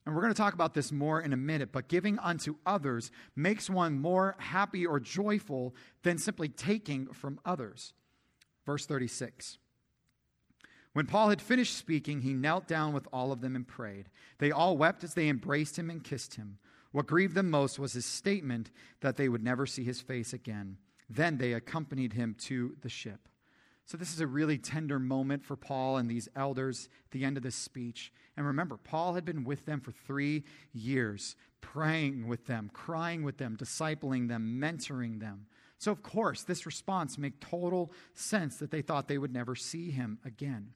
And 0.07 0.15
we're 0.15 0.23
going 0.23 0.33
to 0.33 0.39
talk 0.39 0.55
about 0.55 0.73
this 0.73 0.93
more 0.93 1.21
in 1.21 1.33
a 1.33 1.37
minute, 1.37 1.73
but 1.73 1.89
giving 1.89 2.17
unto 2.21 2.55
others 2.65 3.11
makes 3.35 3.69
one 3.69 3.99
more 3.99 4.37
happy 4.39 4.87
or 4.87 5.01
joyful 5.01 5.75
than 6.05 6.17
simply 6.17 6.49
taking 6.49 7.09
from 7.09 7.41
others. 7.45 7.93
Verse 8.65 8.87
36. 8.87 9.59
When 10.93 11.07
Paul 11.07 11.29
had 11.29 11.43
finished 11.43 11.77
speaking, 11.77 12.23
he 12.23 12.33
knelt 12.33 12.69
down 12.69 12.95
with 12.95 13.09
all 13.13 13.33
of 13.33 13.41
them 13.41 13.57
and 13.57 13.67
prayed. 13.67 14.09
They 14.39 14.53
all 14.53 14.79
wept 14.79 15.03
as 15.03 15.15
they 15.15 15.29
embraced 15.29 15.77
him 15.77 15.91
and 15.91 16.03
kissed 16.03 16.37
him. 16.37 16.59
What 16.93 17.09
grieved 17.09 17.35
them 17.35 17.51
most 17.51 17.79
was 17.79 17.93
his 17.93 18.07
statement 18.07 18.71
that 19.01 19.17
they 19.17 19.29
would 19.29 19.43
never 19.43 19.67
see 19.67 19.85
his 19.85 20.01
face 20.01 20.33
again. 20.33 20.79
Then 21.11 21.37
they 21.37 21.53
accompanied 21.53 22.15
him 22.15 22.35
to 22.43 22.77
the 22.81 22.89
ship. 22.89 23.29
So, 23.87 23.97
this 23.97 24.13
is 24.13 24.19
a 24.19 24.27
really 24.27 24.59
tender 24.59 24.99
moment 24.99 25.45
for 25.45 25.55
Paul 25.55 25.97
and 25.97 26.11
these 26.11 26.29
elders 26.35 26.89
at 27.05 27.13
the 27.13 27.25
end 27.25 27.37
of 27.37 27.45
this 27.45 27.55
speech. 27.55 28.13
And 28.37 28.45
remember, 28.45 28.77
Paul 28.77 29.15
had 29.15 29.25
been 29.25 29.45
with 29.45 29.65
them 29.65 29.81
for 29.81 29.93
three 29.93 30.43
years, 30.73 31.37
praying 31.61 32.27
with 32.27 32.47
them, 32.47 32.69
crying 32.73 33.23
with 33.23 33.39
them, 33.39 33.57
discipling 33.57 34.27
them, 34.27 34.61
mentoring 34.61 35.21
them. 35.21 35.47
So, 35.79 35.93
of 35.93 36.03
course, 36.03 36.43
this 36.43 36.67
response 36.67 37.17
made 37.17 37.41
total 37.41 37.93
sense 38.13 38.57
that 38.57 38.73
they 38.73 38.83
thought 38.83 39.07
they 39.07 39.19
would 39.19 39.33
never 39.33 39.55
see 39.55 39.93
him 39.93 40.19
again. 40.25 40.73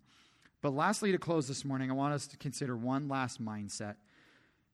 But 0.62 0.74
lastly, 0.74 1.10
to 1.10 1.18
close 1.18 1.48
this 1.48 1.64
morning, 1.64 1.90
I 1.90 1.94
want 1.94 2.14
us 2.14 2.28
to 2.28 2.36
consider 2.36 2.76
one 2.76 3.08
last 3.08 3.44
mindset 3.44 3.96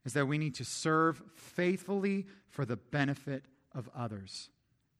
is 0.05 0.13
that 0.13 0.27
we 0.27 0.37
need 0.37 0.57
to 0.57 0.65
serve 0.65 1.23
faithfully 1.35 2.27
for 2.51 2.67
the 2.67 2.77
benefit 2.77 3.47
of 3.75 3.89
others, 3.97 4.51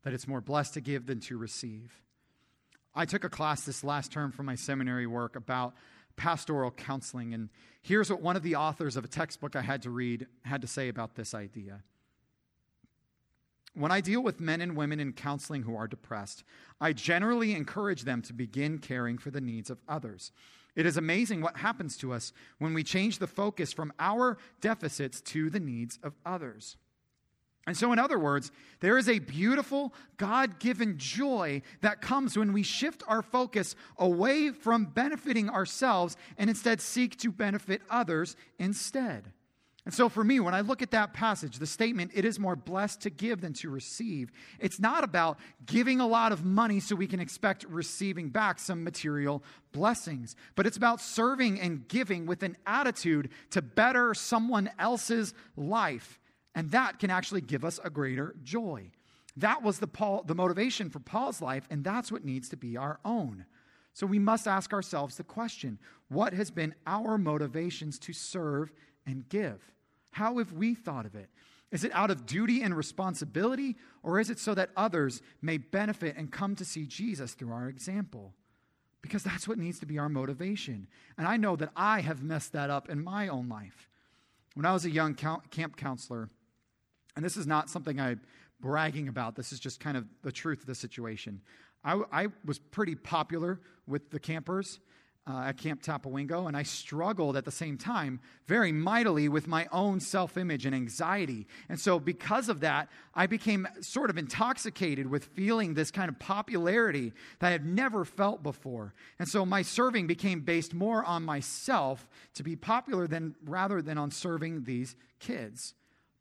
that 0.05 0.15
it's 0.15 0.27
more 0.27 0.41
blessed 0.41 0.73
to 0.75 0.81
give 0.81 1.05
than 1.05 1.21
to 1.21 1.37
receive. 1.37 2.03
I 2.97 3.05
took 3.05 3.25
a 3.25 3.29
class 3.29 3.63
this 3.63 3.85
last 3.85 4.11
term 4.11 4.33
for 4.33 4.43
my 4.43 4.55
seminary 4.55 5.07
work 5.07 5.37
about 5.37 5.75
pastoral 6.17 6.71
counseling, 6.71 7.35
and 7.35 7.51
here's 7.83 8.11
what 8.11 8.23
one 8.23 8.37
of 8.37 8.43
the 8.43 8.57
authors 8.57 8.97
of 8.97 9.05
a 9.05 9.09
textbook 9.09 9.55
I 9.55 9.61
had 9.61 9.83
to 9.83 9.91
read 9.91 10.27
had 10.43 10.63
to 10.63 10.67
say 10.67 10.89
about 10.89 11.15
this 11.15 11.35
idea. 11.35 11.83
When 13.75 13.93
I 13.93 14.01
deal 14.01 14.23
with 14.23 14.41
men 14.41 14.63
and 14.63 14.75
women 14.75 14.99
in 14.99 15.13
counseling 15.13 15.65
who 15.65 15.77
are 15.77 15.87
depressed, 15.87 16.43
I 16.81 16.95
generally 16.95 17.53
encourage 17.53 18.03
them 18.05 18.23
to 18.23 18.33
begin 18.33 18.79
caring 18.79 19.19
for 19.19 19.31
the 19.31 19.43
needs 19.43 19.69
of 19.69 19.83
others. 19.87 20.33
It 20.75 20.87
is 20.87 20.97
amazing 20.97 21.43
what 21.43 21.59
happens 21.59 21.99
to 21.99 22.15
us 22.15 22.33
when 22.59 22.73
we 22.73 22.83
change 22.83 23.19
the 23.19 23.27
focus 23.27 23.75
from 23.75 23.93
our 24.01 24.39
deficits 24.63 25.21
to 25.23 25.51
the 25.51 25.61
needs 25.61 25.99
of 26.03 26.15
others. 26.25 26.79
And 27.67 27.77
so, 27.77 27.93
in 27.93 27.99
other 27.99 28.19
words, 28.19 28.53
there 28.79 28.97
is 28.97 29.09
a 29.09 29.19
beautiful 29.19 29.93
God 30.19 30.61
given 30.61 30.99
joy 30.99 31.63
that 31.81 32.01
comes 32.01 32.39
when 32.39 32.53
we 32.53 32.63
shift 32.63 33.03
our 33.09 33.23
focus 33.23 33.75
away 33.99 34.51
from 34.51 34.85
benefiting 34.85 35.51
ourselves 35.51 36.17
and 36.39 36.49
instead 36.49 36.81
seek 36.81 37.19
to 37.19 37.33
benefit 37.33 37.83
others 37.91 38.37
instead. 38.61 39.33
And 39.85 39.93
so, 39.93 40.09
for 40.09 40.23
me, 40.23 40.39
when 40.39 40.55
I 40.55 40.61
look 40.61 40.81
at 40.81 40.93
that 40.93 41.13
passage, 41.13 41.59
the 41.59 41.67
statement, 41.67 42.13
it 42.15 42.25
is 42.25 42.39
more 42.39 42.55
blessed 42.55 43.01
to 43.03 43.11
give 43.11 43.41
than 43.41 43.53
to 43.55 43.71
receive, 43.71 44.31
it's 44.61 44.79
not 44.79 45.03
about 45.03 45.39
giving 45.65 45.99
a 45.99 46.07
lot 46.07 46.31
of 46.31 46.45
money 46.45 46.79
so 46.79 46.95
we 46.95 47.09
can 47.09 47.21
expect 47.21 47.65
receiving 47.65 48.29
back 48.29 48.61
some 48.61 48.85
material 48.85 49.43
blessings, 49.73 50.37
but 50.55 50.67
it's 50.67 50.77
about 50.77 51.01
serving 51.01 51.61
and 51.61 51.89
giving 51.89 52.27
with 52.27 52.45
an 52.45 52.57
attitude 52.65 53.31
to 53.51 53.61
better 53.61 54.15
someone 54.15 54.71
else's 54.79 55.35
life. 55.57 56.21
And 56.57 56.71
that 56.71 56.99
can 56.99 57.11
actually 57.11 57.43
give 57.43 57.65
us 57.65 57.79
a 57.85 57.91
greater 57.91 58.35
joy. 58.43 58.91
That 59.37 59.63
was 59.63 59.79
the, 59.79 59.87
Paul, 59.87 60.25
the 60.27 60.35
motivation 60.35 60.89
for 60.89 60.99
Paul's 60.99 61.43
life, 61.43 61.69
and 61.71 61.85
that's 61.85 62.11
what 62.11 62.25
needs 62.25 62.49
to 62.49 62.57
be 62.57 62.79
our 62.79 62.99
own. 63.05 63.45
So 63.93 64.07
we 64.07 64.19
must 64.19 64.49
ask 64.49 64.73
ourselves 64.73 65.17
the 65.17 65.23
question 65.23 65.79
what 66.09 66.33
has 66.33 66.51
been 66.51 66.75
our 66.87 67.19
motivations 67.19 67.99
to 68.01 68.13
serve 68.13 68.73
and 69.07 69.29
give? 69.29 69.61
How 70.13 70.39
have 70.39 70.53
we 70.53 70.75
thought 70.75 71.05
of 71.05 71.15
it? 71.15 71.29
Is 71.71 71.85
it 71.85 71.93
out 71.95 72.11
of 72.11 72.27
duty 72.27 72.63
and 72.63 72.77
responsibility, 72.77 73.77
or 74.03 74.19
is 74.19 74.31
it 74.31 74.39
so 74.39 74.55
that 74.55 74.71
others 74.77 75.21
may 75.43 75.59
benefit 75.59 76.17
and 76.17 76.31
come 76.31 76.55
to 76.57 76.65
see 76.65 76.87
Jesus 76.87 77.35
through 77.35 77.53
our 77.53 77.69
example? 77.69 78.33
Because 79.03 79.23
that's 79.23 79.47
what 79.47 79.59
needs 79.59 79.79
to 79.81 79.87
be 79.87 79.99
our 79.99 80.09
motivation. 80.09 80.87
And 81.19 81.27
I 81.27 81.37
know 81.37 81.55
that 81.57 81.73
I 81.77 82.01
have 82.01 82.23
messed 82.23 82.53
that 82.53 82.71
up 82.71 82.89
in 82.89 83.05
my 83.05 83.29
own 83.29 83.49
life. 83.49 83.91
When 84.55 84.65
I 84.65 84.73
was 84.73 84.87
a 84.87 84.91
young 84.91 85.15
camp 85.15 85.77
counselor, 85.77 86.31
and 87.17 87.25
this 87.25 87.37
is 87.37 87.47
not 87.47 87.69
something 87.69 87.99
I'm 87.99 88.21
bragging 88.61 89.09
about, 89.09 89.35
this 89.35 89.53
is 89.53 89.59
just 89.59 89.81
kind 89.81 89.97
of 89.97 90.05
the 90.23 90.33
truth 90.33 90.61
of 90.61 90.67
the 90.67 90.75
situation. 90.75 91.41
I, 91.85 92.01
I 92.13 92.27
was 92.45 92.59
pretty 92.59 92.95
popular 92.95 93.61
with 93.87 94.11
the 94.11 94.21
campers. 94.21 94.81
uh, 95.29 95.47
at 95.47 95.57
Camp 95.57 95.83
Tapawingo, 95.83 96.47
and 96.47 96.57
I 96.57 96.63
struggled 96.63 97.37
at 97.37 97.45
the 97.45 97.51
same 97.51 97.77
time 97.77 98.21
very 98.47 98.71
mightily 98.71 99.29
with 99.29 99.49
my 99.49 99.67
own 99.73 99.99
self 99.99 100.37
image 100.37 100.67
and 100.67 100.75
anxiety. 100.75 101.47
And 101.69 101.81
so, 101.81 101.99
because 101.99 102.49
of 102.49 102.61
that, 102.61 102.89
I 103.15 103.27
became 103.27 103.67
sort 103.81 104.09
of 104.09 104.19
intoxicated 104.19 105.09
with 105.09 105.25
feeling 105.25 105.75
this 105.75 105.91
kind 105.91 106.09
of 106.09 106.19
popularity 106.19 107.13
that 107.41 107.49
I 107.49 107.51
had 107.51 107.67
never 107.67 108.05
felt 108.05 108.43
before. 108.43 108.95
And 109.19 109.29
so, 109.29 109.45
my 109.45 109.63
serving 109.63 110.07
became 110.07 110.43
based 110.43 110.75
more 110.75 111.05
on 111.05 111.25
myself 111.25 112.09
to 112.35 112.45
be 112.45 112.55
popular 112.55 113.09
than 113.09 113.35
rather 113.45 113.83
than 113.83 113.99
on 113.99 114.13
serving 114.13 114.63
these 114.63 114.95
kids. 115.19 115.75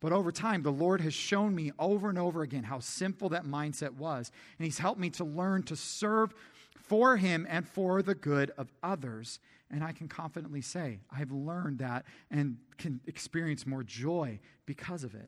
But 0.06 0.14
over 0.14 0.32
time, 0.32 0.62
the 0.62 0.72
Lord 0.72 1.02
has 1.02 1.16
shown 1.16 1.56
me 1.56 1.72
over 1.80 2.10
and 2.10 2.20
over 2.20 2.44
again 2.44 2.62
how 2.62 2.78
simple 2.78 3.30
that 3.30 3.44
mindset 3.44 3.96
was. 3.96 4.32
And 4.60 4.66
He's 4.66 4.78
helped 4.78 5.00
me 5.00 5.10
to 5.10 5.24
learn 5.24 5.64
to 5.64 5.76
serve 5.76 6.32
for 6.76 7.18
him 7.18 7.48
and 7.50 7.68
for 7.68 8.04
the 8.04 8.14
good 8.14 8.52
of 8.56 8.72
others. 8.84 9.40
And 9.72 9.84
I 9.84 9.94
can 9.94 10.08
confidently 10.08 10.62
say, 10.62 11.00
I've 11.10 11.32
learned 11.32 11.80
that 11.80 12.06
and 12.30 12.58
can 12.78 13.02
experience 13.08 13.66
more 13.66 13.82
joy 13.82 14.40
because 14.68 15.04
of 15.04 15.16
it. 15.16 15.28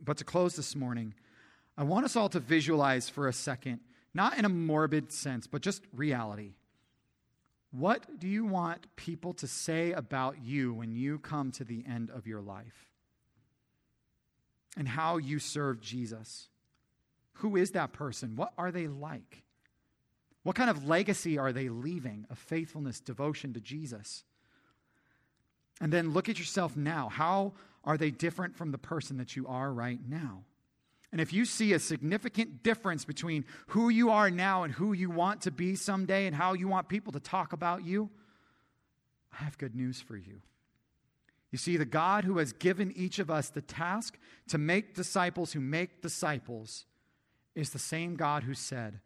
But 0.00 0.18
to 0.18 0.24
close 0.24 0.54
this 0.54 0.76
morning, 0.76 1.12
I 1.76 1.82
want 1.82 2.04
us 2.04 2.14
all 2.14 2.28
to 2.28 2.38
visualize 2.38 3.08
for 3.08 3.26
a 3.26 3.32
second, 3.32 3.80
not 4.14 4.38
in 4.38 4.44
a 4.44 4.48
morbid 4.48 5.10
sense, 5.10 5.48
but 5.48 5.60
just 5.60 5.82
reality. 5.92 6.52
What 7.72 8.20
do 8.20 8.28
you 8.28 8.44
want 8.44 8.86
people 8.94 9.34
to 9.34 9.48
say 9.48 9.90
about 9.90 10.36
you 10.40 10.72
when 10.72 10.94
you 10.94 11.18
come 11.18 11.50
to 11.50 11.64
the 11.64 11.82
end 11.84 12.12
of 12.12 12.28
your 12.28 12.40
life? 12.40 12.86
And 14.76 14.86
how 14.86 15.16
you 15.16 15.38
serve 15.38 15.80
Jesus? 15.80 16.48
Who 17.34 17.56
is 17.56 17.72
that 17.72 17.92
person? 17.92 18.36
What 18.36 18.52
are 18.58 18.70
they 18.70 18.86
like? 18.86 19.42
What 20.42 20.56
kind 20.56 20.70
of 20.70 20.86
legacy 20.86 21.38
are 21.38 21.52
they 21.52 21.68
leaving 21.68 22.26
of 22.30 22.38
faithfulness, 22.38 23.00
devotion 23.00 23.54
to 23.54 23.60
Jesus? 23.60 24.24
And 25.80 25.92
then 25.92 26.12
look 26.12 26.28
at 26.28 26.38
yourself 26.38 26.76
now. 26.76 27.08
How 27.08 27.54
are 27.84 27.96
they 27.96 28.10
different 28.10 28.56
from 28.56 28.70
the 28.70 28.78
person 28.78 29.18
that 29.18 29.36
you 29.36 29.46
are 29.48 29.72
right 29.72 29.98
now? 30.08 30.44
And 31.12 31.20
if 31.20 31.32
you 31.32 31.44
see 31.44 31.72
a 31.72 31.78
significant 31.78 32.62
difference 32.62 33.04
between 33.04 33.44
who 33.68 33.88
you 33.88 34.10
are 34.10 34.30
now 34.30 34.64
and 34.64 34.72
who 34.72 34.92
you 34.92 35.10
want 35.10 35.42
to 35.42 35.50
be 35.50 35.74
someday 35.74 36.26
and 36.26 36.34
how 36.34 36.52
you 36.52 36.68
want 36.68 36.88
people 36.88 37.12
to 37.12 37.20
talk 37.20 37.52
about 37.52 37.84
you, 37.84 38.10
I 39.32 39.44
have 39.44 39.58
good 39.58 39.74
news 39.74 40.00
for 40.00 40.16
you. 40.16 40.42
You 41.52 41.58
see, 41.58 41.76
the 41.76 41.84
God 41.84 42.24
who 42.24 42.38
has 42.38 42.52
given 42.52 42.92
each 42.96 43.18
of 43.18 43.30
us 43.30 43.48
the 43.48 43.62
task 43.62 44.18
to 44.48 44.58
make 44.58 44.94
disciples 44.94 45.52
who 45.52 45.60
make 45.60 46.02
disciples 46.02 46.86
is 47.54 47.70
the 47.70 47.78
same 47.78 48.16
God 48.16 48.42
who 48.42 48.54
said, 48.54 49.00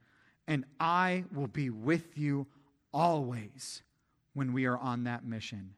and 0.49 0.65
I 0.81 1.25
will 1.33 1.47
be 1.47 1.71
with 1.71 2.19
you 2.19 2.47
always 2.93 3.83
when 4.35 4.53
we 4.53 4.67
are 4.67 4.79
on 4.79 5.05
that 5.05 5.25
mission. 5.25 5.75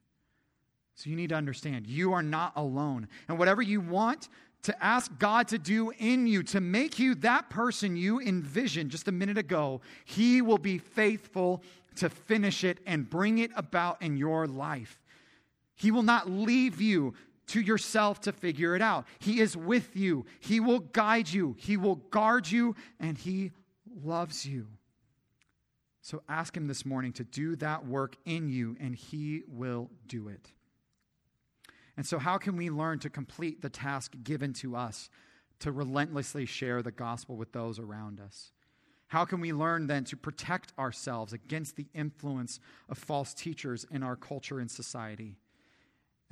So 0.95 1.11
you 1.11 1.17
need 1.17 1.31
to 1.31 1.35
understand 1.35 1.87
you 1.87 2.13
are 2.13 2.23
not 2.23 2.53
alone. 2.57 3.09
And 3.29 3.39
whatever 3.39 3.61
you 3.61 3.81
want 3.81 4.29
to 4.63 4.85
ask 4.85 5.11
God 5.19 5.49
to 5.49 5.59
do 5.59 5.93
in 5.99 6.27
you, 6.27 6.43
to 6.45 6.61
make 6.61 6.99
you 6.99 7.15
that 7.17 7.51
person 7.51 7.97
you 7.97 8.21
envisioned 8.21 8.91
just 8.91 9.09
a 9.09 9.13
minute 9.13 9.37
ago, 9.37 9.81
He 10.05 10.41
will 10.41 10.59
be 10.59 10.79
faithful 10.79 11.63
to 11.97 12.09
finish 12.09 12.63
it 12.63 12.79
and 12.87 13.11
bring 13.11 13.39
it 13.39 13.51
about 13.57 14.01
in 14.01 14.17
your 14.17 14.47
life. 14.47 15.02
He 15.83 15.91
will 15.91 16.05
not 16.05 16.31
leave 16.31 16.81
you 16.81 17.15
to 17.49 17.61
yourself 17.61 18.21
to 18.21 18.31
figure 18.33 18.77
it 18.77 18.83
out. 18.83 19.05
He 19.19 19.41
is 19.41 19.57
with 19.57 19.97
you, 19.97 20.27
He 20.39 20.61
will 20.61 20.79
guide 20.79 21.29
you, 21.29 21.57
He 21.59 21.77
will 21.77 21.97
guard 21.97 22.49
you, 22.49 22.77
and 23.01 23.19
He 23.19 23.51
loves 24.05 24.47
you. 24.47 24.69
So 26.01 26.23
ask 26.29 26.57
Him 26.57 26.69
this 26.69 26.87
morning 26.87 27.13
to 27.15 27.25
do 27.25 27.57
that 27.57 27.85
work 27.85 28.15
in 28.25 28.49
you, 28.49 28.77
and 28.79 28.95
He 28.95 29.43
will 29.49 29.91
do 30.07 30.29
it. 30.29 30.53
And 31.97 32.07
so, 32.07 32.21
how 32.21 32.39
can 32.39 32.57
we 32.57 32.71
learn 32.71 33.01
to 33.01 33.11
complete 33.11 33.61
the 33.61 33.69
task 33.69 34.15
given 34.23 34.53
to 34.55 34.77
us 34.77 35.11
to 35.59 35.73
relentlessly 35.73 36.47
share 36.47 36.81
the 36.81 36.93
gospel 36.93 37.35
with 37.35 37.53
those 37.53 37.81
around 37.81 38.21
us? 38.21 38.53
How 39.09 39.25
can 39.25 39.41
we 39.41 39.53
learn 39.53 39.89
then 39.89 40.05
to 40.05 40.17
protect 40.17 40.73
ourselves 40.79 41.33
against 41.33 41.75
the 41.75 41.89
influence 41.93 42.61
of 42.89 42.99
false 42.99 43.35
teachers 43.35 43.85
in 43.91 44.05
our 44.05 44.15
culture 44.15 44.61
and 44.61 44.71
society? 44.71 45.39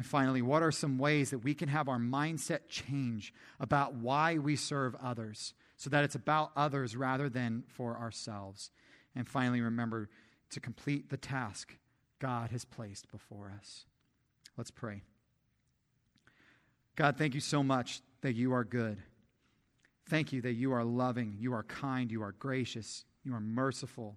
And 0.00 0.06
finally, 0.06 0.40
what 0.40 0.62
are 0.62 0.72
some 0.72 0.96
ways 0.96 1.28
that 1.28 1.40
we 1.40 1.52
can 1.52 1.68
have 1.68 1.86
our 1.86 1.98
mindset 1.98 2.60
change 2.70 3.34
about 3.60 3.96
why 3.96 4.38
we 4.38 4.56
serve 4.56 4.94
others 4.94 5.52
so 5.76 5.90
that 5.90 6.04
it's 6.04 6.14
about 6.14 6.52
others 6.56 6.96
rather 6.96 7.28
than 7.28 7.64
for 7.68 7.98
ourselves. 7.98 8.70
And 9.14 9.28
finally, 9.28 9.60
remember 9.60 10.08
to 10.52 10.58
complete 10.58 11.10
the 11.10 11.18
task 11.18 11.76
God 12.18 12.50
has 12.50 12.64
placed 12.64 13.12
before 13.12 13.52
us. 13.60 13.84
Let's 14.56 14.70
pray. 14.70 15.02
God, 16.96 17.18
thank 17.18 17.34
you 17.34 17.40
so 17.40 17.62
much 17.62 18.00
that 18.22 18.32
you 18.32 18.54
are 18.54 18.64
good. 18.64 19.02
Thank 20.08 20.32
you 20.32 20.40
that 20.40 20.54
you 20.54 20.72
are 20.72 20.82
loving, 20.82 21.36
you 21.38 21.52
are 21.52 21.64
kind, 21.64 22.10
you 22.10 22.22
are 22.22 22.32
gracious, 22.32 23.04
you 23.22 23.34
are 23.34 23.40
merciful. 23.40 24.16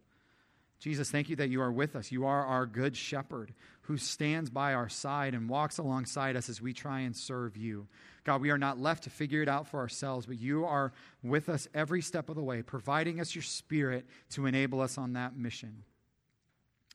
Jesus, 0.83 1.09
thank 1.09 1.29
you 1.29 1.37
that 1.37 1.49
you 1.49 1.61
are 1.61 1.71
with 1.71 1.95
us. 1.95 2.11
You 2.11 2.25
are 2.25 2.45
our 2.45 2.65
good 2.65 2.97
shepherd 2.97 3.53
who 3.83 3.95
stands 3.95 4.49
by 4.49 4.73
our 4.73 4.89
side 4.89 5.33
and 5.33 5.47
walks 5.47 5.77
alongside 5.77 6.35
us 6.35 6.49
as 6.49 6.61
we 6.61 6.73
try 6.73 6.99
and 6.99 7.15
serve 7.15 7.55
you. 7.55 7.87
God, 8.25 8.41
we 8.41 8.49
are 8.49 8.57
not 8.57 8.77
left 8.77 9.05
to 9.05 9.09
figure 9.09 9.41
it 9.41 9.47
out 9.47 9.65
for 9.65 9.79
ourselves, 9.79 10.25
but 10.25 10.37
you 10.37 10.65
are 10.65 10.91
with 11.23 11.47
us 11.47 11.69
every 11.73 12.01
step 12.01 12.27
of 12.27 12.35
the 12.35 12.43
way, 12.43 12.61
providing 12.61 13.21
us 13.21 13.33
your 13.33 13.43
spirit 13.43 14.05
to 14.31 14.45
enable 14.45 14.81
us 14.81 14.97
on 14.97 15.13
that 15.13 15.37
mission. 15.37 15.85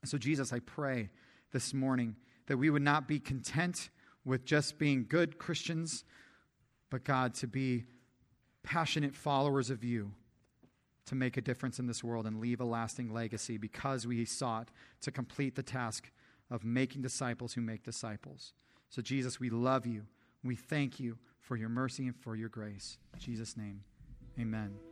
So, 0.04 0.18
Jesus, 0.18 0.52
I 0.52 0.58
pray 0.58 1.08
this 1.54 1.72
morning 1.72 2.14
that 2.46 2.58
we 2.58 2.68
would 2.68 2.82
not 2.82 3.08
be 3.08 3.18
content 3.18 3.88
with 4.22 4.44
just 4.44 4.78
being 4.78 5.06
good 5.08 5.38
Christians, 5.38 6.04
but 6.90 7.04
God, 7.04 7.32
to 7.36 7.46
be 7.46 7.84
passionate 8.62 9.14
followers 9.14 9.70
of 9.70 9.82
you 9.82 10.12
to 11.08 11.14
make 11.14 11.36
a 11.36 11.42
difference 11.42 11.78
in 11.78 11.86
this 11.86 12.04
world 12.04 12.26
and 12.26 12.40
leave 12.40 12.60
a 12.60 12.64
lasting 12.64 13.12
legacy 13.12 13.56
because 13.56 14.06
we 14.06 14.24
sought 14.24 14.68
to 15.00 15.10
complete 15.10 15.54
the 15.54 15.62
task 15.62 16.10
of 16.50 16.64
making 16.64 17.02
disciples 17.02 17.54
who 17.54 17.60
make 17.60 17.82
disciples. 17.82 18.52
So, 18.90 19.02
Jesus, 19.02 19.40
we 19.40 19.50
love 19.50 19.86
you. 19.86 20.04
We 20.44 20.56
thank 20.56 21.00
you 21.00 21.18
for 21.40 21.56
your 21.56 21.68
mercy 21.68 22.06
and 22.06 22.16
for 22.16 22.36
your 22.36 22.48
grace. 22.48 22.98
In 23.14 23.20
Jesus' 23.20 23.56
name, 23.56 23.82
amen. 24.38 24.87